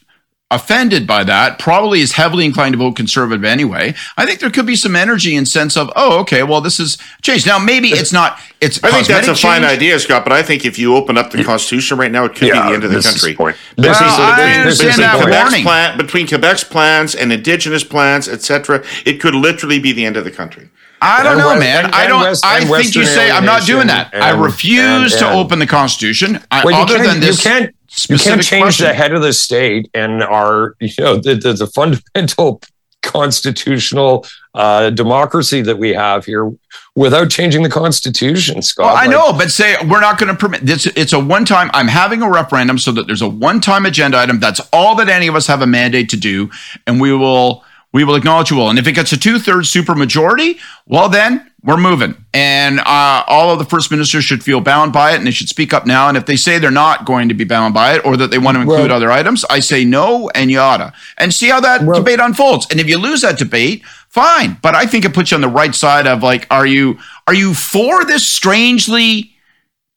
[0.55, 3.93] offended by that probably is heavily inclined to vote conservative anyway.
[4.17, 6.97] I think there could be some energy and sense of, oh, okay, well, this is
[7.21, 7.45] changed.
[7.45, 8.39] Now, maybe it's not.
[8.61, 8.83] It's.
[8.83, 10.23] I think that's a cosmetic fine idea, Scott.
[10.23, 12.57] But I think if you open up the Constitution right now, it could be the
[12.57, 13.31] end of the country.
[13.31, 13.57] the point.
[13.75, 17.83] Between- This is I this- this understand that Quebec's plan, between Quebec's plans and Indigenous
[17.83, 20.69] plans, etc., it could literally be the end of the country.
[21.01, 21.85] I don't And know, West- man.
[21.85, 22.21] and- I don't.
[22.21, 24.11] West- I and think you say I'm not doing that.
[24.13, 26.39] alienation I refuse and- to open the Constitution.
[26.49, 27.74] I, Well, other than this, you can't,
[28.09, 28.87] you can't change question.
[28.87, 32.61] the head of the state and our, you know, the, the, the fundamental
[33.01, 34.25] constitutional
[34.55, 36.51] uh, democracy that we have here
[36.95, 38.85] without changing the Constitution, Scott.
[38.87, 40.87] Well, I Like, know, but say we're not going to permit this.
[40.87, 41.69] It's a one time.
[41.73, 44.39] I'm having a referendum so that there's a one time agenda item.
[44.39, 46.49] That's all that any of us have a mandate to do,
[46.87, 47.63] and we will
[47.95, 48.69] we will acknowledge you all.
[48.69, 52.25] And if it gets a two thirds supermajority, well then we're moving.
[52.33, 55.47] And uh, all of the first ministers should feel bound by it, and they should
[55.47, 56.09] speak up now.
[56.09, 58.37] And if they say they're not going to be bound by it, or that they
[58.37, 60.91] want to include other items, I say no, and you oughta.
[61.17, 62.67] And see how that debate unfolds.
[62.69, 64.57] And if you lose that debate, fine.
[64.61, 67.33] But I think it puts you on the right side of like, are you are
[67.33, 69.34] you for this strangely?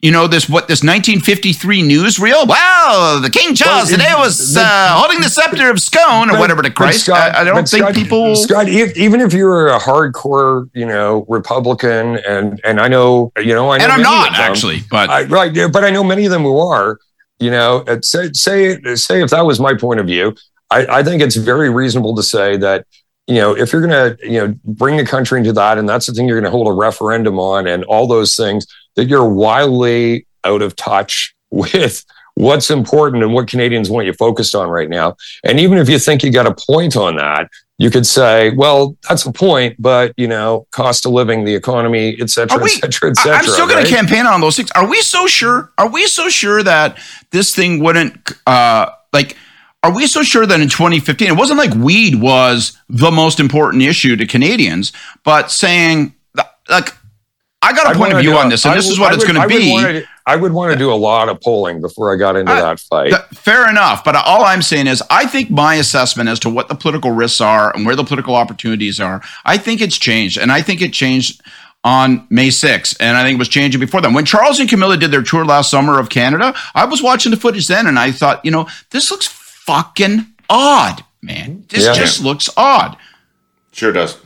[0.00, 2.46] You know this what this 1953 newsreel?
[2.46, 6.28] Well, the King Charles Well, it- today was the- uh, holding the scepter of scone
[6.30, 7.00] or But- whatever to Christ.
[7.06, 8.36] Scott- I, I don't think Scott- people.
[8.36, 13.54] Scott, if, even if you're a hardcore, you know, Republican, and and I know, you
[13.54, 16.30] know, I know and I'm not actually, but I, right, but I know many of
[16.30, 16.98] them who are.
[17.40, 20.36] You know, say say say if that was my point of view,
[20.70, 22.84] I, I think it's very reasonable to say that
[23.26, 26.06] you know if you're going to you know bring the country into that, and that's
[26.06, 28.64] the thing you're going to hold a referendum on, and all those things
[28.98, 34.56] that you're wildly out of touch with what's important and what Canadians want you focused
[34.56, 35.16] on right now.
[35.44, 38.96] And even if you think you got a point on that, you could say, well,
[39.08, 42.92] that's a point, but you know, cost of living, the economy, et cetera, we- et
[42.92, 43.36] cetera, et cetera.
[43.36, 44.70] I'm still going to campaign on those things.
[44.72, 45.70] Are we so sure?
[45.78, 46.98] Are we so sure that
[47.30, 49.36] this thing wouldn't uh like?
[49.84, 53.84] Are we so sure that in 2015 it wasn't like weed was the most important
[53.84, 54.92] issue to Canadians,
[55.22, 56.16] but saying
[56.68, 56.94] like
[57.60, 59.12] I got a I'd point of view on a- this, and I this is what
[59.12, 59.72] I it's going to be.
[59.72, 62.60] wanna- I would want to do a lot of polling before I got into I-
[62.60, 63.10] that fight.
[63.10, 66.68] Th- fair enough, but all I'm saying is, I think my assessment as to what
[66.68, 70.52] the political risks are and where the political opportunities are, I think it's changed, and
[70.52, 71.40] I think it changed
[71.84, 74.12] on May 6th, and I think it was changing before then.
[74.12, 77.36] When Charles and Camilla did their tour last summer of Canada, I was watching the
[77.38, 81.64] footage then, and I thought, you know, this looks fucking odd, man.
[81.70, 81.92] This Yeah.
[81.94, 82.96] just looks odd.
[83.72, 84.16] Sure does.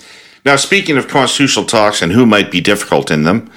[0.45, 3.51] Now, speaking of constitutional talks and who might be difficult in them,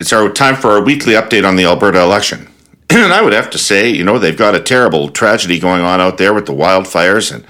[0.00, 2.48] it's our time for our weekly update on the Alberta election.
[2.90, 6.00] and I would have to say, you know, they've got a terrible tragedy going on
[6.00, 7.46] out there with the wildfires and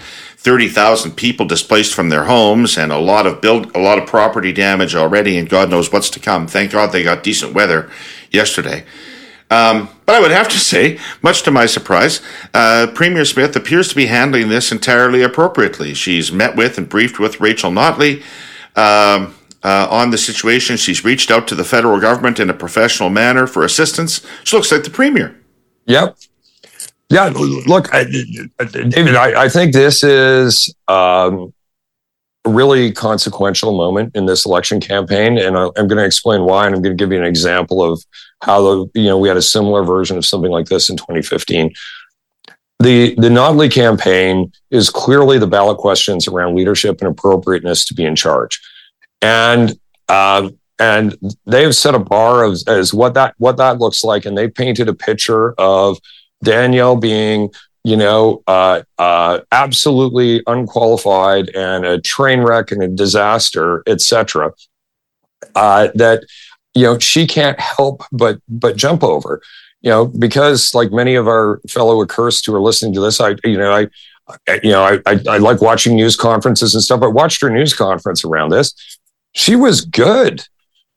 [0.47, 4.53] 30,000 people displaced from their homes and a lot of build a lot of property
[4.53, 6.47] damage already and God knows what's to come.
[6.47, 7.91] Thank God they got decent weather
[8.31, 8.85] yesterday.
[9.51, 12.20] Um, but I would have to say, much to my surprise,
[12.53, 15.94] uh, Premier Smith appears to be handling this entirely appropriately.
[15.94, 18.22] She's met with and briefed with Rachel Notley
[18.74, 20.76] um, uh, on the situation.
[20.76, 24.24] She's reached out to the federal government in a professional manner for assistance.
[24.44, 25.36] She looks like the Premier.
[25.86, 26.16] Yep.
[27.09, 27.28] Yeah.
[27.28, 31.53] Look, I, David, I, I think this is um,
[32.47, 36.74] really consequential moment in this election campaign, and I, I'm going to explain why, and
[36.74, 38.03] I'm going to give you an example of
[38.42, 41.72] how the you know we had a similar version of something like this in 2015.
[42.78, 48.05] The the Notley campaign is clearly the ballot questions around leadership and appropriateness to be
[48.05, 48.61] in charge,
[49.22, 49.78] and
[50.09, 51.16] um, and
[51.47, 54.49] they have set a bar of as what that what that looks like, and they
[54.49, 55.99] painted a picture of
[56.42, 57.51] Danielle being,
[57.87, 64.53] you know, uh, uh, absolutely unqualified and a train wreck and a disaster, etc.
[65.55, 66.24] Uh, that
[66.74, 69.41] you know she can't help but but jump over,
[69.82, 73.37] you know, because like many of our fellow accursed who are listening to this, I
[73.45, 73.87] you know I.
[74.64, 77.01] You know, I, I I like watching news conferences and stuff.
[77.01, 78.99] I watched her news conference around this.
[79.34, 80.43] She was good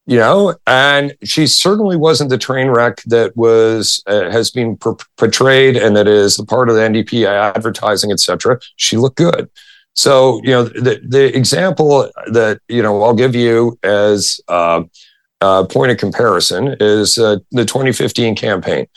[0.09, 4.95] you know and she certainly wasn't the train wreck that was uh, has been per-
[5.17, 9.49] portrayed and that is the part of the ndp advertising etc she looked good
[9.93, 14.81] so you know the, the example that you know i'll give you as uh,
[15.41, 18.87] a point of comparison is uh, the 2015 campaign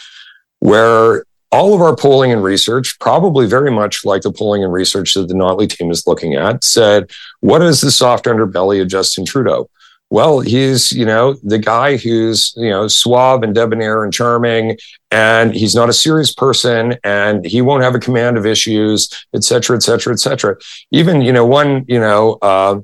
[0.61, 5.13] where all of our polling and research, probably very much like the polling and research
[5.13, 7.11] that the Notley team is looking at, said,
[7.41, 9.69] what is the soft underbelly of Justin Trudeau?
[10.13, 14.77] Well, he's, you know, the guy who's, you know, suave and debonair and charming,
[15.11, 19.43] and he's not a serious person, and he won't have a command of issues, et
[19.43, 20.57] cetera, et cetera, et cetera.
[20.91, 22.81] Even, you know, one, you know, uh,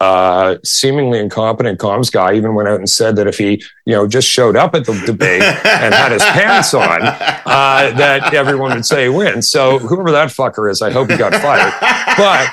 [0.00, 4.08] uh, seemingly incompetent comms guy even went out and said that if he, you know,
[4.08, 8.86] just showed up at the debate and had his pants on, uh, that everyone would
[8.86, 9.50] say he wins.
[9.50, 11.74] So whoever that fucker is, I hope he got fired.
[12.16, 12.48] But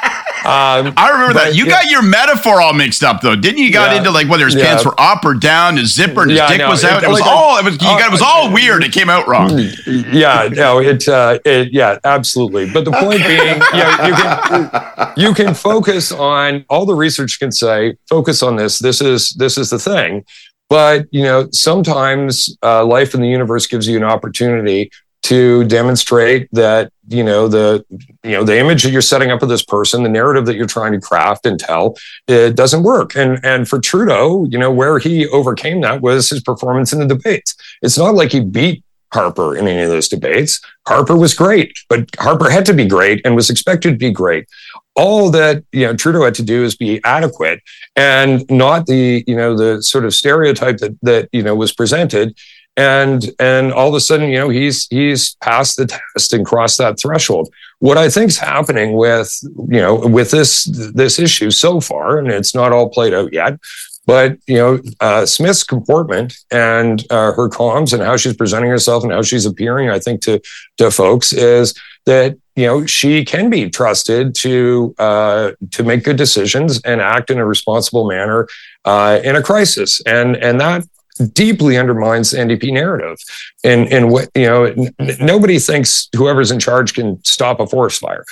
[0.48, 1.56] um, I remember but, that.
[1.56, 1.72] You yeah.
[1.72, 3.66] got your metaphor all mixed up though, didn't you?
[3.66, 3.98] You got yeah.
[3.98, 4.68] into like whether his yeah.
[4.68, 7.04] pants were up or down, his zipper, his dick was out.
[7.04, 7.58] It, it was like all.
[7.58, 7.74] It was.
[7.74, 8.08] You got.
[8.08, 8.82] It was all weird.
[8.82, 9.60] It came out wrong.
[9.86, 10.48] Yeah.
[10.50, 10.80] No.
[10.80, 11.06] It.
[11.06, 11.74] Uh, it.
[11.74, 12.00] Yeah.
[12.06, 12.72] Absolutely.
[12.72, 17.52] But the point being, yeah, you can you can focus on all the research can
[17.52, 17.98] say.
[18.08, 18.80] Focus on this.
[18.80, 20.24] This is this is the thing.
[20.70, 24.92] But you know, sometimes uh, life in the universe gives you an opportunity
[25.24, 27.84] to demonstrate that you know the
[28.24, 30.68] you know the image that you're setting up of this person the narrative that you're
[30.68, 31.96] trying to craft and tell
[32.28, 33.16] it doesn't work.
[33.16, 37.06] And and for trudeau you know where he overcame that was his performance in the
[37.06, 37.56] debates.
[37.82, 40.60] It's not like he beat harper in any of those debates.
[40.86, 44.48] Harper was great but harper had to be great and was expected to be great.
[44.96, 47.62] All that you know trudeau had to do is be adequate
[47.96, 52.38] and not the you know the sort of stereotype that that you know was presented
[52.78, 56.78] and and all of a sudden you know he's he's passed the test and crossed
[56.78, 57.50] that threshold.
[57.80, 60.64] What i think's happening with you know with this
[60.94, 63.60] this issue so far and it's not all played out yet
[64.08, 69.04] but you know uh, smith's comportment and uh, her comms and how she's presenting herself
[69.04, 70.42] and how she's appearing i think to
[70.78, 71.76] to folks is
[72.08, 77.30] that you know she can be trusted to uh, to make good decisions and act
[77.30, 78.48] in a responsible manner
[78.86, 80.02] uh, in a crisis.
[80.06, 80.84] And and that
[81.18, 83.18] deeply undermines the NDP narrative.
[83.64, 88.02] And and what you know, n- nobody thinks whoever's in charge can stop a forest
[88.02, 88.24] fire,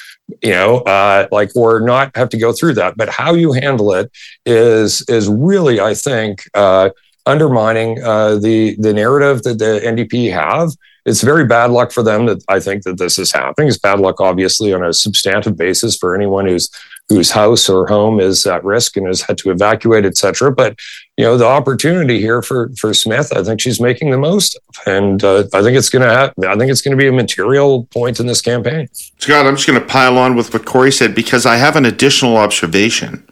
[0.41, 2.97] you know, uh, like or not have to go through that.
[2.97, 4.11] But how you handle it
[4.45, 6.89] is is really, I think, uh,
[7.25, 10.71] undermining uh, the the narrative that the NDP have.
[11.05, 13.67] It's very bad luck for them that I think that this is happening.
[13.67, 16.67] It's bad luck, obviously, on a substantive basis for anyone who's
[17.09, 20.51] whose house or home is at risk and has had to evacuate, et cetera.
[20.51, 20.79] But
[21.17, 24.87] you know, the opportunity here for for Smith, I think she's making the most, of.
[24.87, 26.33] and uh, I think it's going to have.
[26.45, 28.89] I think it's to be a material point in this campaign.
[29.19, 31.85] Scott, I'm just going to pile on with what Kory said because I have an
[31.85, 33.25] additional observation,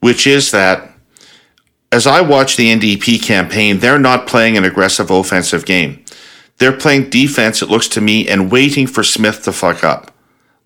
[0.00, 0.94] which is that
[1.92, 6.04] as I watch the NDP campaign, they're not playing an aggressive offensive game.
[6.58, 10.10] They're playing defense, it looks to me, and waiting for Smith to fuck up.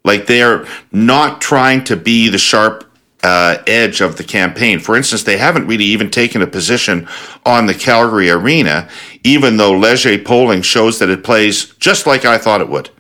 [0.05, 2.88] Like they're not trying to be the sharp
[3.23, 4.79] uh, edge of the campaign.
[4.79, 7.09] For instance, they haven't really even taken a position
[7.45, 8.89] on the Calgary arena,
[9.25, 12.91] even though Leger polling shows that it plays just like I thought it would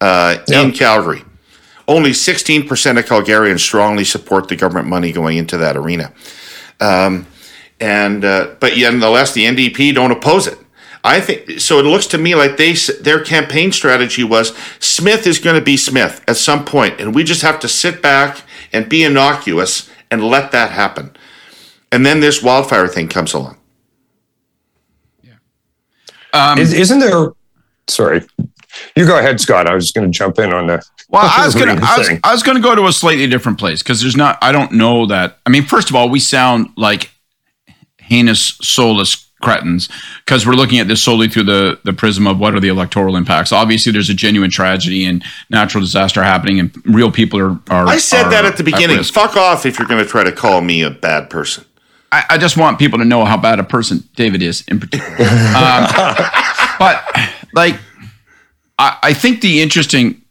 [0.00, 1.24] uh, in Calgary.
[1.86, 6.12] Only 16% of Calgarians strongly support the government money going into that arena.
[6.80, 7.26] Um,
[7.80, 10.58] and uh, but yet, nonetheless, the NDP don't oppose it.
[11.04, 11.78] I think so.
[11.78, 15.76] It looks to me like they their campaign strategy was Smith is going to be
[15.76, 18.42] Smith at some point, and we just have to sit back
[18.72, 21.16] and be innocuous and let that happen.
[21.92, 23.56] And then this wildfire thing comes along.
[25.22, 25.34] Yeah.
[26.32, 27.32] Um, Is, not there?
[27.86, 28.26] Sorry,
[28.96, 29.66] you go ahead, Scott.
[29.66, 30.84] I was just going to jump in on the.
[31.08, 31.82] Well, I was going to.
[31.82, 34.36] I was, I was going to go to a slightly different place because there's not.
[34.42, 35.38] I don't know that.
[35.46, 37.10] I mean, first of all, we sound like
[37.98, 39.88] heinous, soulless cretins
[40.24, 43.16] because we're looking at this solely through the the prism of what are the electoral
[43.16, 43.52] impacts.
[43.52, 47.58] Obviously, there's a genuine tragedy and natural disaster happening, and real people are.
[47.70, 48.98] are I said are that at the beginning.
[48.98, 51.64] At Fuck off if you're going to try to call me a bad person.
[52.10, 55.10] I, I, just want people to know how bad a person David is in particular.
[55.28, 55.86] um,
[56.78, 57.04] but
[57.52, 57.74] like,
[58.78, 60.22] I, I think the interesting,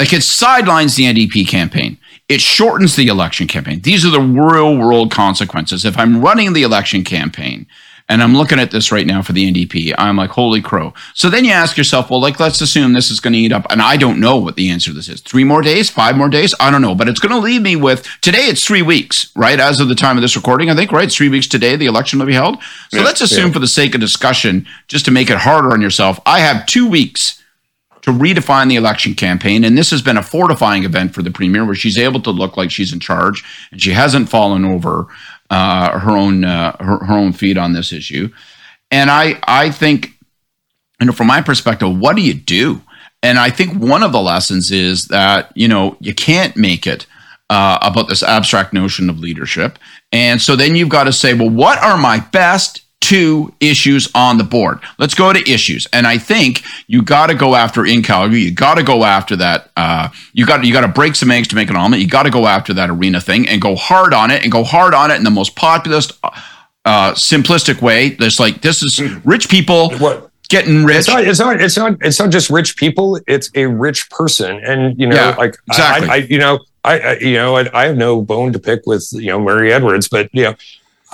[0.00, 1.98] like, it sidelines the NDP campaign
[2.28, 3.80] it shortens the election campaign.
[3.80, 5.84] These are the real world consequences.
[5.84, 7.66] If I'm running the election campaign
[8.08, 9.94] and I'm looking at this right now for the NDP.
[9.96, 10.92] I'm like, holy crow.
[11.14, 13.66] So then you ask yourself, well, like, let's assume this is going to eat up.
[13.70, 15.22] And I don't know what the answer to this is.
[15.22, 16.54] Three more days, five more days?
[16.60, 16.94] I don't know.
[16.94, 19.58] But it's going to leave me with today, it's three weeks, right?
[19.58, 21.04] As of the time of this recording, I think, right?
[21.04, 22.62] It's three weeks today, the election will be held.
[22.90, 23.52] So yeah, let's assume, yeah.
[23.54, 26.86] for the sake of discussion, just to make it harder on yourself, I have two
[26.86, 27.42] weeks
[28.02, 29.64] to redefine the election campaign.
[29.64, 32.58] And this has been a fortifying event for the premier where she's able to look
[32.58, 33.42] like she's in charge
[33.72, 35.06] and she hasn't fallen over
[35.50, 38.30] uh, her own uh, her, her own feet on this issue.
[38.90, 40.12] And I I think,
[41.00, 42.82] you know, from my perspective, what do you do?
[43.22, 47.06] And I think one of the lessons is that you know you can't make it
[47.50, 49.78] uh, about this abstract notion of leadership.
[50.12, 54.38] And so then you've got to say, well, what are my best two issues on
[54.38, 54.78] the board.
[54.98, 58.40] Let's go to issues, and I think you got to go after in Calgary.
[58.40, 59.70] You got to go after that.
[59.76, 62.00] Uh, you got you got to break some eggs to make an omelet.
[62.00, 64.64] You got to go after that arena thing and go hard on it, and go
[64.64, 66.12] hard on it in the most populist,
[66.86, 68.10] uh, simplistic way.
[68.10, 69.90] There's like this is rich people.
[69.98, 70.30] What?
[70.48, 70.96] Getting rich.
[70.96, 71.60] It's not, it's not.
[71.60, 71.96] It's not.
[72.00, 73.20] It's not just rich people.
[73.26, 76.08] It's a rich person, and you know, yeah, like exactly.
[76.08, 78.86] I, I, you know, I, I you know I, I have no bone to pick
[78.86, 80.54] with you know Murray Edwards, but you know.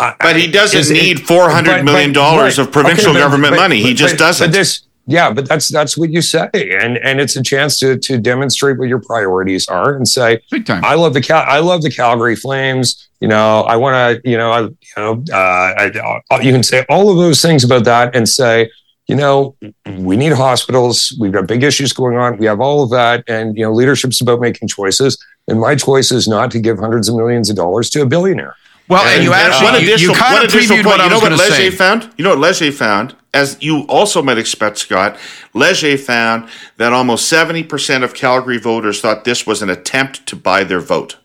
[0.00, 2.66] I, But he doesn't is need four hundred but- million but- dollars right.
[2.66, 3.80] of provincial Okay, but- government but- money.
[3.82, 4.46] He just but- doesn't.
[4.48, 7.98] But this, yeah, but that's that's what you say, and and it's a chance to
[7.98, 10.84] to demonstrate what your priorities are and say, Big time.
[10.84, 13.08] I love the Cal- I love the Calgary Flames.
[13.20, 14.30] You know, I want to.
[14.30, 17.64] You know, I you know, uh, I, I, you can say all of those things
[17.64, 18.70] about that and say,
[19.08, 19.56] you know,
[19.98, 21.16] we need hospitals.
[21.20, 22.38] We've got big issues going on.
[22.38, 25.18] We have all of that, and you know, leadership's about making choices.
[25.48, 28.54] And my choice is not to give hundreds of millions of dollars to a billionaire.
[28.90, 30.98] Well, and you uh, actually one you, you additional, kind one of additional previewed point.
[30.98, 31.70] what I You know was what going Leger say.
[31.70, 32.10] found?
[32.18, 33.16] You know what Leger found?
[33.32, 35.16] As you also might expect, Scott,
[35.54, 40.36] Leger found that almost seventy percent of Calgary voters thought this was an attempt to
[40.36, 41.16] buy their vote.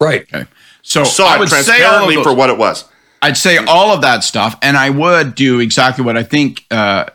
[0.00, 0.22] Right.
[0.32, 0.46] Okay.
[0.82, 2.84] So Saw I it would say all of transparently those- for what it was.
[3.22, 7.06] I'd say all of that stuff, and I would do exactly what I think uh,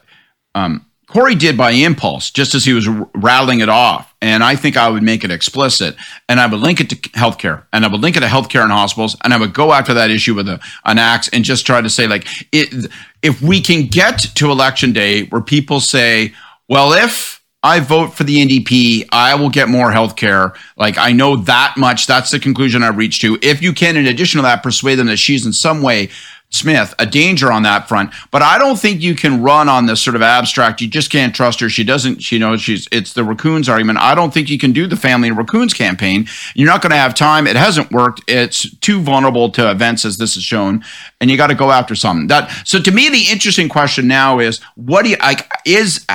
[0.56, 4.14] um, Kory did by impulse, just as he was rattling it off.
[4.22, 5.96] And I think I would make it explicit,
[6.28, 8.72] and I would link it to healthcare, and I would link it to healthcare and
[8.72, 11.82] hospitals, and I would go after that issue with a, an axe and just try
[11.82, 12.92] to say, like, it,
[13.24, 16.32] if we can get to election day where people say,
[16.68, 20.56] well, if I vote for the NDP, I will get more healthcare.
[20.78, 22.08] Like I know that much.
[22.08, 23.38] That's the conclusion I've reached to.
[23.42, 26.10] If you can, in addition to that, persuade them that she's in some way,
[26.52, 28.12] Smith, a danger on that front.
[28.32, 30.82] But I don't think you can run on this sort of abstract.
[30.82, 31.70] You just can't trust her.
[31.70, 34.00] She doesn't, she knows she's, it's the raccoons argument.
[34.00, 36.28] I don't think you can do the family and raccoons campaign.
[36.56, 37.46] You're not going to have time.
[37.46, 38.24] It hasn't worked.
[38.28, 40.84] It's too vulnerable to events as this is shown.
[41.22, 44.40] And you got to go after something that, so to me, the interesting question now
[44.40, 46.06] is what do you, like, is,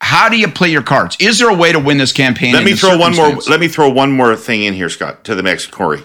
[0.00, 1.16] how do you play your cards?
[1.20, 2.52] Is there a way to win this campaign?
[2.52, 3.36] Let me throw one more.
[3.48, 6.02] Let me throw one more thing in here, Scott, to the mix, Kory,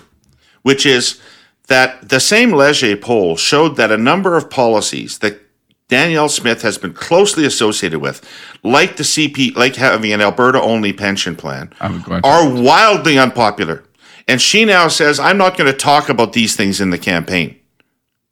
[0.62, 1.20] which is
[1.72, 5.40] that the same Leger poll showed that a number of policies that
[5.88, 8.28] Danielle Smith has been closely associated with,
[8.62, 13.18] like the CP, like having an Alberta-only pension plan, I would go after are wildly
[13.18, 13.84] unpopular.
[14.28, 17.58] And she now says, "I'm not going to talk about these things in the campaign."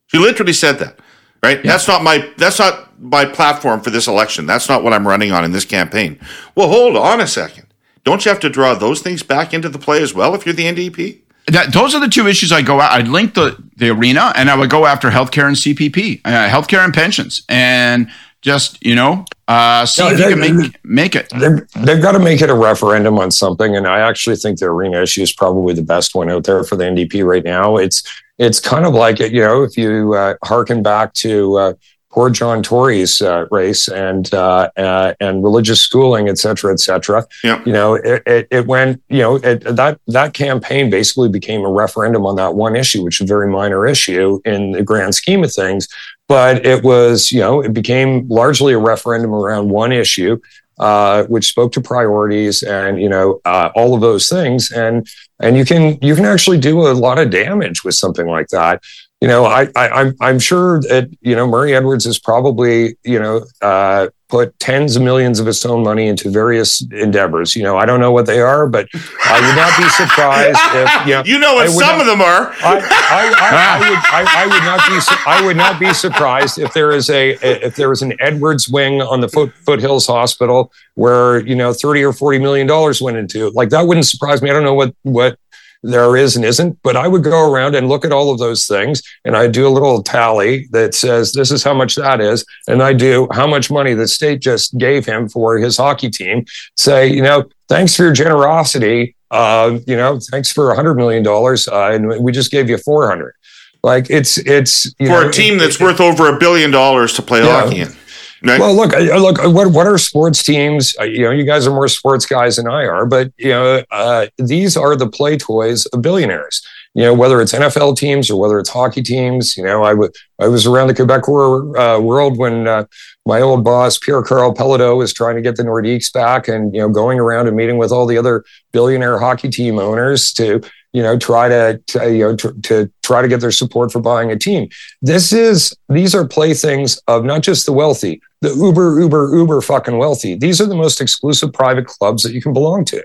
[0.07, 0.99] She literally said that,
[1.41, 1.63] right?
[1.63, 4.45] That's not my that's not my platform for this election.
[4.45, 6.19] That's not what I'm running on in this campaign.
[6.55, 7.67] Well, hold on a second.
[8.03, 10.55] Don't you have to draw those things back into the play as well if you're
[10.55, 11.21] the NDP?
[11.51, 12.79] That, those are the two issues I go.
[12.79, 12.91] out.
[12.91, 16.83] I'd link the the arena, and I would go after healthcare and CPP, uh, healthcare
[16.83, 18.07] and pensions, and
[18.41, 21.29] just you know, uh, see No, if you they- can make make it.
[21.75, 25.01] They've, got to make it a referendum on something, and I actually think the arena
[25.01, 27.77] issue is probably the best one out there for the NDP right now.
[27.77, 28.03] It's
[28.37, 31.73] it's kind of like it, you know if you uh, harken back to uh,
[32.11, 37.25] poor John Tory's uh, race and uh, uh, and religious schooling, et cetera, et cetera.
[37.43, 37.63] Yeah.
[37.65, 39.01] You know, it, it, it went.
[39.09, 43.21] You know, it, that that campaign basically became a referendum on that one issue, which
[43.21, 45.87] is a very minor issue in the grand scheme of things.
[46.27, 50.39] But it was, you know, it became largely a referendum around one issue
[50.79, 55.07] uh, which spoke to priorities and you know uh, all of those things and
[55.39, 58.81] and you can you can actually do a lot of damage with something like that
[59.21, 63.19] you know i, I i'm i'm sure that you know murray edwards has probably you
[63.19, 67.77] know uh, put tens of millions of his own money into various endeavors you know
[67.77, 68.87] i don't know what they are but
[69.25, 72.21] i would not be surprised if you know You know what some not- of them
[72.21, 72.53] are.
[72.61, 72.77] I,
[73.11, 77.09] I, I, I would would not be I would not be surprised if there is
[77.09, 77.31] a
[77.65, 82.03] if there is an Edwards wing on the Foot Foothills Hospital where you know thirty
[82.03, 83.49] or forty million dollars went into.
[83.49, 84.49] Like that wouldn't surprise me.
[84.49, 85.37] I don't know what what
[85.81, 88.65] there is and isn't, but I would go around and look at all of those
[88.67, 92.45] things and I do a little tally that says this is how much that is,
[92.67, 96.45] and I do how much money the state just gave him for his hockey team.
[96.75, 99.15] Say you know thanks for your generosity.
[99.31, 102.77] Uh, you know, thanks for a hundred million dollars, uh, and we just gave you
[102.79, 103.35] four hundred.
[103.83, 107.13] Like it's it's you for know, a team that's it- worth over a billion dollars
[107.13, 107.61] to play Yeah.
[107.61, 107.95] hockey in.
[108.43, 109.37] Well, look, look.
[109.53, 110.95] What what are sports teams?
[110.99, 114.27] You know, you guys are more sports guys than I are, but you know, uh,
[114.37, 116.65] these are the play toys of billionaires.
[116.95, 119.55] You know, whether it's NFL teams or whether it's hockey teams.
[119.57, 122.85] You know, I was I was around the Quebec wor- uh, world when uh,
[123.25, 126.81] my old boss Pierre Karl Péladeau was trying to get the Nordiques back, and you
[126.81, 130.61] know, going around and meeting with all the other billionaire hockey team owners to
[130.93, 133.99] you know try to, to you know to, to try to get their support for
[133.99, 134.69] buying a team.
[135.01, 139.97] This is these are playthings of not just the wealthy, the uber uber uber fucking
[139.97, 140.35] wealthy.
[140.35, 143.03] These are the most exclusive private clubs that you can belong to,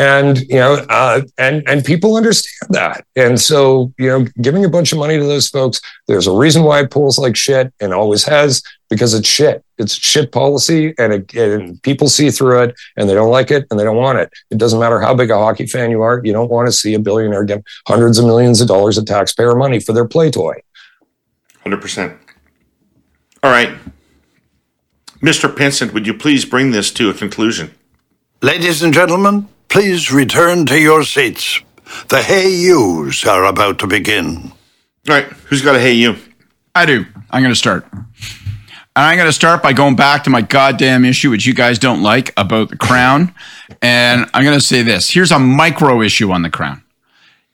[0.00, 3.04] and you know, uh, and and people understand that.
[3.16, 5.78] And so you know, giving a bunch of money to those folks,
[6.08, 9.62] there's a reason why it pulls like shit and always has because it's shit.
[9.76, 13.66] It's shit policy, and, it, and people see through it, and they don't like it,
[13.70, 14.32] and they don't want it.
[14.50, 16.22] It doesn't matter how big a hockey fan you are.
[16.24, 19.54] You don't want to see a billionaire get hundreds of millions of dollars of taxpayer
[19.54, 20.62] money for their play toy.
[21.62, 22.14] Hundred percent.
[23.42, 23.74] All right,
[25.20, 25.54] Mr.
[25.54, 27.74] Pinsent, would you please bring this to a conclusion?
[28.42, 31.60] Ladies and gentlemen, please return to your seats.
[32.08, 34.52] The Hey Yous are about to begin.
[35.08, 36.16] All right, who's got a hey you?
[36.74, 37.06] I do.
[37.30, 37.86] I'm going to start.
[37.92, 38.04] And
[38.96, 42.02] I'm going to start by going back to my goddamn issue, which you guys don't
[42.02, 43.32] like about the crown.
[43.80, 46.82] And I'm going to say this here's a micro issue on the crown.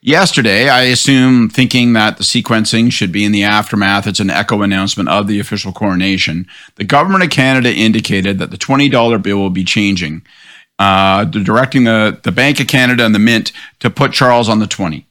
[0.01, 4.63] Yesterday, I assume thinking that the sequencing should be in the aftermath, it's an echo
[4.63, 6.47] announcement of the official coronation.
[6.77, 10.23] The government of Canada indicated that the $20 bill will be changing.
[10.79, 13.51] Uh, directing the, the Bank of Canada and the Mint
[13.81, 15.07] to put Charles on the 20.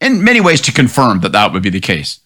[0.00, 2.20] In many ways, to confirm that that would be the case.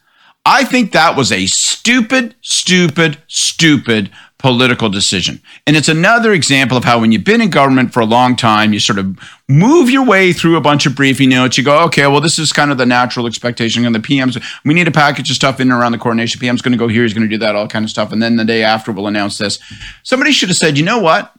[0.46, 5.42] I think that was a stupid, stupid, stupid political decision.
[5.66, 8.72] And it's another example of how when you've been in government for a long time,
[8.72, 9.18] you sort of
[9.48, 11.58] move your way through a bunch of briefing notes.
[11.58, 13.84] You go, okay, well, this is kind of the natural expectation.
[13.84, 16.40] And the PM's, we need a package of stuff in and around the coronation.
[16.40, 18.12] PM's going to go here, he's going to do that, all kind of stuff.
[18.12, 19.58] And then the day after, we'll announce this.
[20.04, 21.34] Somebody should have said, you know what?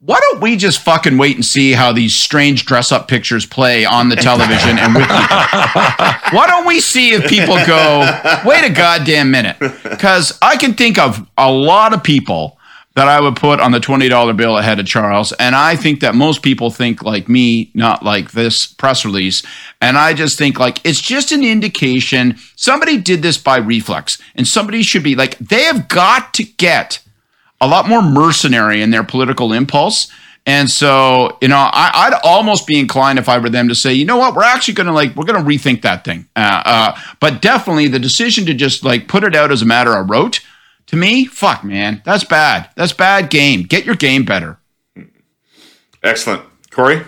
[0.00, 3.84] Why don't we just fucking wait and see how these strange dress up pictures play
[3.84, 8.00] on the television and why don't we see if people go,
[8.44, 9.56] wait a goddamn minute?
[9.58, 12.58] Because I can think of a lot of people
[12.94, 15.32] that I would put on the $20 bill ahead of Charles.
[15.32, 19.42] And I think that most people think like me, not like this press release.
[19.80, 24.46] And I just think like it's just an indication somebody did this by reflex and
[24.46, 27.00] somebody should be like, they have got to get
[27.60, 30.10] a lot more mercenary in their political impulse.
[30.48, 33.92] And so, you know, I, would almost be inclined if I were them to say,
[33.92, 36.28] you know what, we're actually going to like, we're going to rethink that thing.
[36.36, 39.94] Uh, uh, but definitely the decision to just like put it out as a matter
[39.96, 40.40] of rote,
[40.86, 42.70] to me, fuck, man, that's bad.
[42.76, 43.62] That's bad game.
[43.62, 44.58] Get your game better.
[46.04, 46.42] Excellent.
[46.70, 47.02] Kory?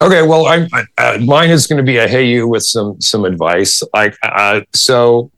[0.00, 0.66] Okay, well, I,
[0.96, 3.82] uh, mine is going to be a hey you with some some advice.
[3.92, 5.30] Like, uh, so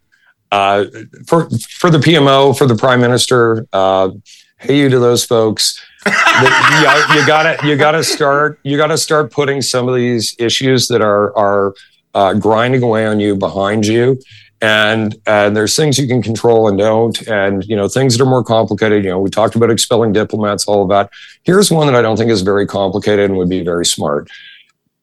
[0.52, 0.86] uh,
[1.26, 4.10] for for the PMO, for the Prime Minister, uh,
[4.58, 5.80] hey you to those folks.
[6.06, 11.02] you, you, gotta you gotta start you gotta start putting some of these issues that
[11.02, 11.74] are are
[12.14, 14.18] uh, grinding away on you behind you.
[14.62, 17.20] And and there's things you can control and don't.
[17.28, 20.66] And you know things that are more complicated you know we talked about expelling diplomats
[20.66, 21.10] all of that.
[21.44, 24.28] Here's one that i don't think is very complicated and would be very smart.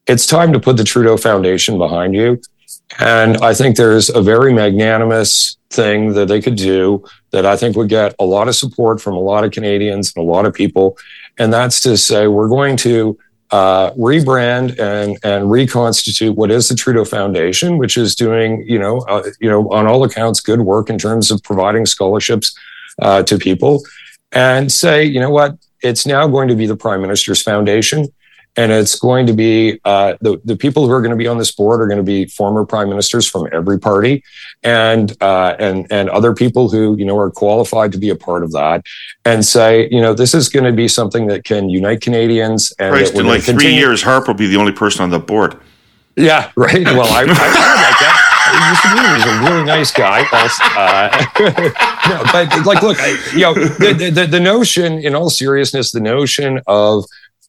[0.06, 2.40] It's time to put the trudeau foundation behind you
[2.98, 7.76] and I think there's a very magnanimous thing that they could do that I think
[7.76, 10.54] would get a lot of support from a lot of Canadians and a lot of
[10.54, 10.96] people.
[11.38, 13.18] And that's to say, we're going to
[13.50, 18.98] uh, rebrand and and reconstitute what is the Trudeau Foundation, which is doing, you know,
[19.08, 22.54] uh, you know, on all accounts, good work in terms of providing scholarships
[23.00, 23.82] uh, to people,
[24.32, 28.08] and say, you know what, it's now going to be the Prime Minister's Foundation
[28.58, 31.38] and it's going to be uh, the the people who are going to be on
[31.38, 34.24] this board are going to be former prime ministers from every party,
[34.64, 38.42] and uh, and and other people who you know are qualified to be a part
[38.42, 38.84] of that,
[39.24, 42.72] and say you know this is going to be something that can unite Canadians.
[42.80, 45.56] And Christ, in like three years, Harp will be the only person on the board.
[46.16, 46.84] Yeah, right.
[46.84, 48.28] Well, I, I, like that.
[48.48, 50.26] He was a really nice guy.
[50.32, 51.10] Uh,
[52.08, 56.00] no, but like, look, I, you know, the, the, the notion, in all seriousness, the
[56.00, 57.04] notion of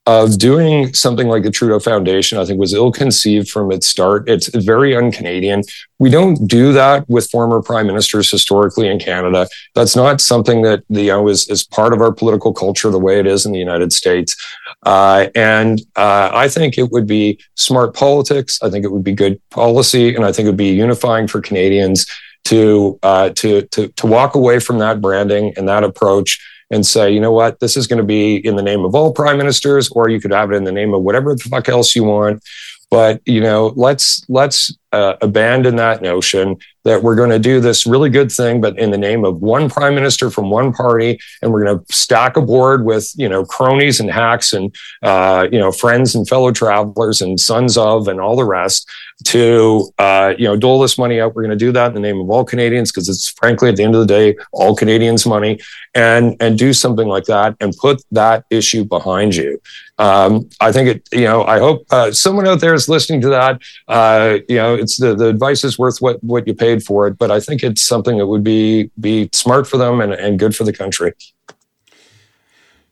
[0.09, 4.27] of doing something like the Trudeau Foundation, I think was ill conceived from its start.
[4.27, 5.61] It's very un Canadian.
[5.99, 9.47] We don't do that with former prime ministers historically in Canada.
[9.75, 13.19] That's not something that you know is, is part of our political culture the way
[13.19, 14.35] it is in the United States.
[14.83, 18.57] Uh, and uh, I think it would be smart politics.
[18.63, 21.39] I think it would be good policy, and I think it would be unifying for
[21.39, 22.07] Canadians
[22.45, 26.39] to uh, to to to walk away from that branding and that approach
[26.71, 29.11] and say, you know what, this is going to be in the name of all
[29.11, 31.95] prime ministers, or you could have it in the name of whatever the fuck else
[31.95, 32.43] you want.
[32.91, 36.57] But you know, let's let's uh, abandon that notion
[36.89, 39.69] that we're going to do this really good thing, but in the name of one
[39.69, 43.45] prime minister from one party, and we're going to stack a board with you know
[43.45, 48.19] cronies and hacks and uh, you know friends and fellow travelers and sons of and
[48.19, 48.89] all the rest
[49.25, 51.35] to uh, you know dole this money out.
[51.35, 53.75] We're going to do that in the name of all Canadians because it's frankly at
[53.75, 55.59] the end of the day all Canadians' money,
[55.93, 59.61] and and do something like that and put that issue behind you.
[59.99, 61.09] Um, I think it.
[61.11, 63.61] You know, I hope uh, someone out there is listening to that.
[63.87, 67.17] Uh, you know, it's the the advice is worth what what you paid for it,
[67.17, 70.55] but I think it's something that would be be smart for them and, and good
[70.55, 71.13] for the country.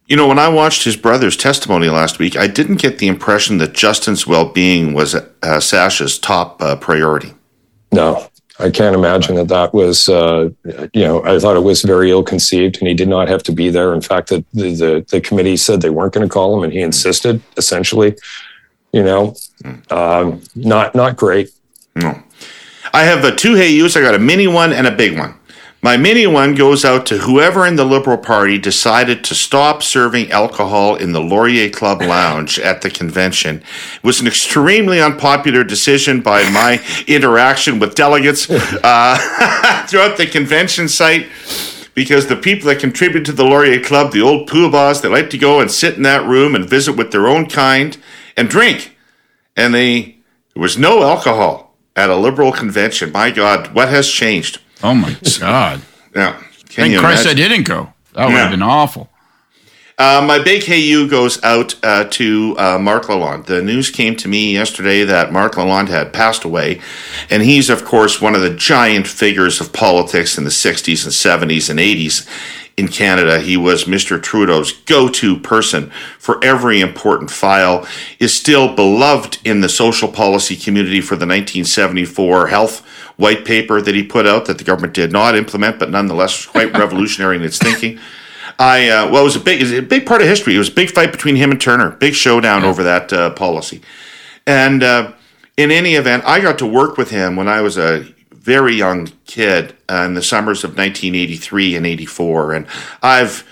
[0.07, 3.57] You know, when I watched his brother's testimony last week, I didn't get the impression
[3.57, 7.33] that Justin's well being was uh, Sacha's top uh, priority.
[7.91, 10.49] No, I can't imagine that that was, uh,
[10.93, 13.51] you know, I thought it was very ill conceived and he did not have to
[13.51, 13.93] be there.
[13.93, 16.79] In fact, the, the, the committee said they weren't going to call him and he
[16.79, 18.15] insisted, essentially,
[18.93, 19.35] you know,
[19.91, 21.49] um, not, not great.
[21.95, 22.23] No.
[22.93, 23.95] I have a two hey yous.
[23.95, 25.35] I got a mini one and a big one.
[25.81, 30.31] My mini one goes out to whoever in the Liberal Party decided to stop serving
[30.31, 33.57] alcohol in the Laurier Club lounge at the convention.
[33.57, 38.49] It was an extremely unpopular decision by my interaction with delegates
[38.83, 41.27] uh, throughout the convention site
[41.93, 45.37] because the people that contribute to the Laurier Club, the old poobahs, they like to
[45.37, 47.97] go and sit in that room and visit with their own kind
[48.35, 48.95] and drink.
[49.55, 50.17] And they,
[50.53, 51.66] there was no alcohol
[51.97, 53.11] at a Liberal convention.
[53.11, 54.61] My God, what has changed?
[54.83, 55.81] Oh my God.
[56.15, 57.43] yeah, can Thank you Christ imagine?
[57.45, 57.93] I didn't go.
[58.13, 58.41] That would Yeah.
[58.43, 59.09] have been awful.
[59.99, 63.47] Uh, my big you goes out uh, to uh, Marc Lalonde.
[63.47, 66.79] The news came to me yesterday that Marc Lalonde had passed away,
[67.31, 71.49] and he's of course one of the giant figures of politics in the '60s and
[71.51, 72.27] '70s and '80s
[72.77, 73.39] in Canada.
[73.39, 74.21] He was Mr.
[74.21, 75.89] Trudeau's go-to person
[76.19, 77.87] for every important file.
[78.19, 82.85] Is still beloved in the social policy community for the 1974 health
[83.17, 86.45] white paper that he put out that the government did not implement, but nonetheless was
[86.45, 87.99] quite revolutionary in its thinking.
[88.59, 90.55] I uh, well, it was a big, it was a big part of history.
[90.55, 93.81] It was a big fight between him and Turner, big showdown over that uh, policy.
[94.45, 95.13] And uh,
[95.57, 98.05] in any event, I got to work with him when I was a
[98.47, 102.67] very young kid uh, in the summers of 1983 and 84, and
[103.03, 103.45] I've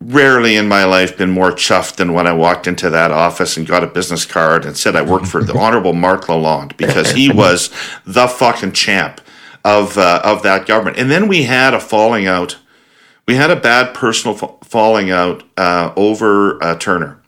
[0.00, 3.64] rarely in my life been more chuffed than when I walked into that office and
[3.64, 7.32] got a business card and said I worked for the Honorable Marc Lalonde because he
[7.44, 7.70] was
[8.04, 9.20] the fucking champ
[9.64, 10.98] of uh, of that government.
[10.98, 12.58] And then we had a falling out
[13.28, 17.22] we had a bad personal fa- falling out uh, over uh, Turner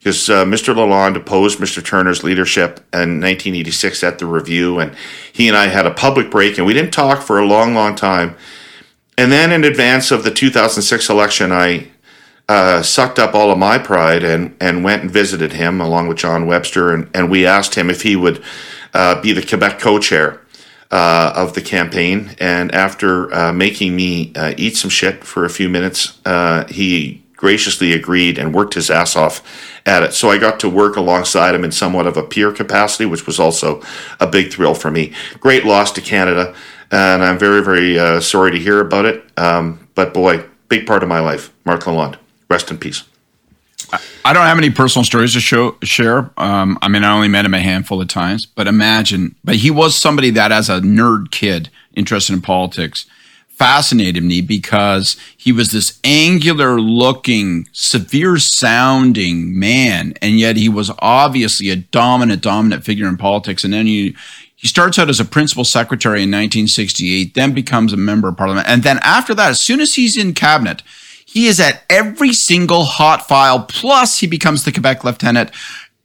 [0.00, 0.74] because uh, Mr.
[0.74, 1.84] Lalonde opposed Mr.
[1.84, 4.96] Turner's leadership in 1986 at the review, and
[5.30, 7.94] he and I had a public break, and we didn't talk for a long, long
[7.94, 8.34] time.
[9.18, 11.88] And then, in advance of the 2006 election, I
[12.48, 16.16] uh, sucked up all of my pride and and went and visited him along with
[16.16, 18.42] John Webster, and, and we asked him if he would
[18.94, 20.40] uh, be the Quebec co-chair
[20.90, 22.34] uh, of the campaign.
[22.40, 27.22] And after uh, making me uh, eat some shit for a few minutes, uh, he
[27.40, 29.42] graciously agreed and worked his ass off
[29.86, 30.12] at it.
[30.12, 33.40] So I got to work alongside him in somewhat of a peer capacity, which was
[33.40, 33.82] also
[34.20, 35.14] a big thrill for me.
[35.40, 36.54] Great loss to Canada,
[36.90, 39.24] and I'm very, very uh, sorry to hear about it.
[39.38, 41.50] Um, but boy, big part of my life.
[41.64, 42.18] Marc Lalonde,
[42.50, 43.04] rest in peace.
[44.24, 46.30] I don't have any personal stories to show, share.
[46.36, 49.70] Um, I mean, I only met him a handful of times, but imagine, but he
[49.70, 53.06] was somebody that, as a nerd kid interested in politics,
[53.60, 60.14] fascinated me because he was this angular looking, severe sounding man.
[60.22, 63.62] And yet he was obviously a dominant, dominant figure in politics.
[63.62, 64.16] And then he,
[64.56, 68.66] he starts out as a principal secretary in 1968, then becomes a member of parliament.
[68.66, 70.82] And then after that, as soon as he's in cabinet,
[71.26, 73.64] he is at every single hot file.
[73.64, 75.50] Plus, he becomes the Quebec lieutenant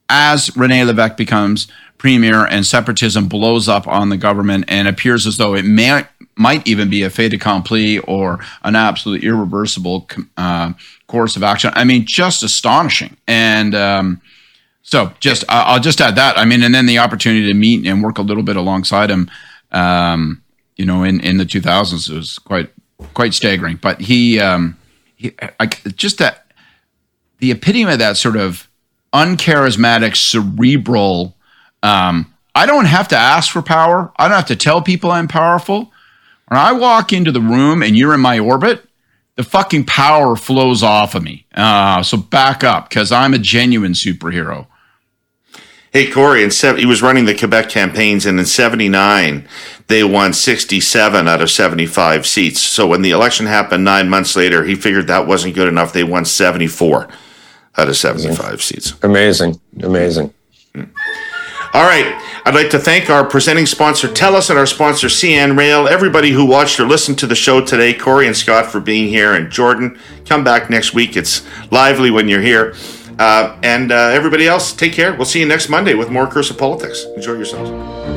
[0.10, 5.38] as Rene Levesque becomes premier and separatism blows up on the government and appears as
[5.38, 6.06] though it may,
[6.36, 10.08] might even be a fait accompli or an absolute irreversible
[10.38, 10.74] uh,
[11.08, 11.72] course of action.
[11.74, 13.16] I mean, just astonishing.
[13.28, 14.22] And um,
[14.82, 16.38] so, just I'll just add that.
[16.38, 19.32] I mean, and then the opportunity to meet and work a little bit alongside him,
[19.72, 20.44] um,
[20.76, 22.70] you know, in in the 2000s was quite
[23.14, 23.80] quite staggering.
[23.82, 24.78] But he, um,
[25.16, 26.52] he I, just that
[27.40, 28.70] the epitome of that sort of
[29.14, 31.36] uncharismatic, cerebral.
[31.82, 34.12] Um, I don't have to ask for power.
[34.18, 35.92] I don't have to tell people I'm powerful.
[36.48, 38.88] When I walk into the room and you're in my orbit,
[39.36, 41.46] the fucking power flows off of me.
[41.54, 44.68] Uh, so back up because I'm a genuine superhero.
[45.92, 49.48] Hey Kory, in sev- he was running the Quebec campaigns, and in '79
[49.88, 52.60] they won 67 out of 75 seats.
[52.60, 55.94] So when the election happened nine months later, he figured that wasn't good enough.
[55.94, 57.08] They won 74
[57.78, 58.94] out of 75 seats.
[59.04, 60.34] Amazing, amazing.
[61.76, 62.16] All right.
[62.46, 65.90] I'd like to thank our presenting sponsor, TELUS, and our sponsor, CN Rail.
[65.90, 69.34] Everybody who watched or listened to the show today, Kory and Scott for being here,
[69.34, 71.18] and Jordan, come back next week.
[71.18, 72.76] It's lively when you're here.
[73.20, 75.14] Uh, and uh, everybody else, take care.
[75.16, 77.04] We'll see you next Monday with more Curse of Politics.
[77.18, 78.15] Enjoy yourselves.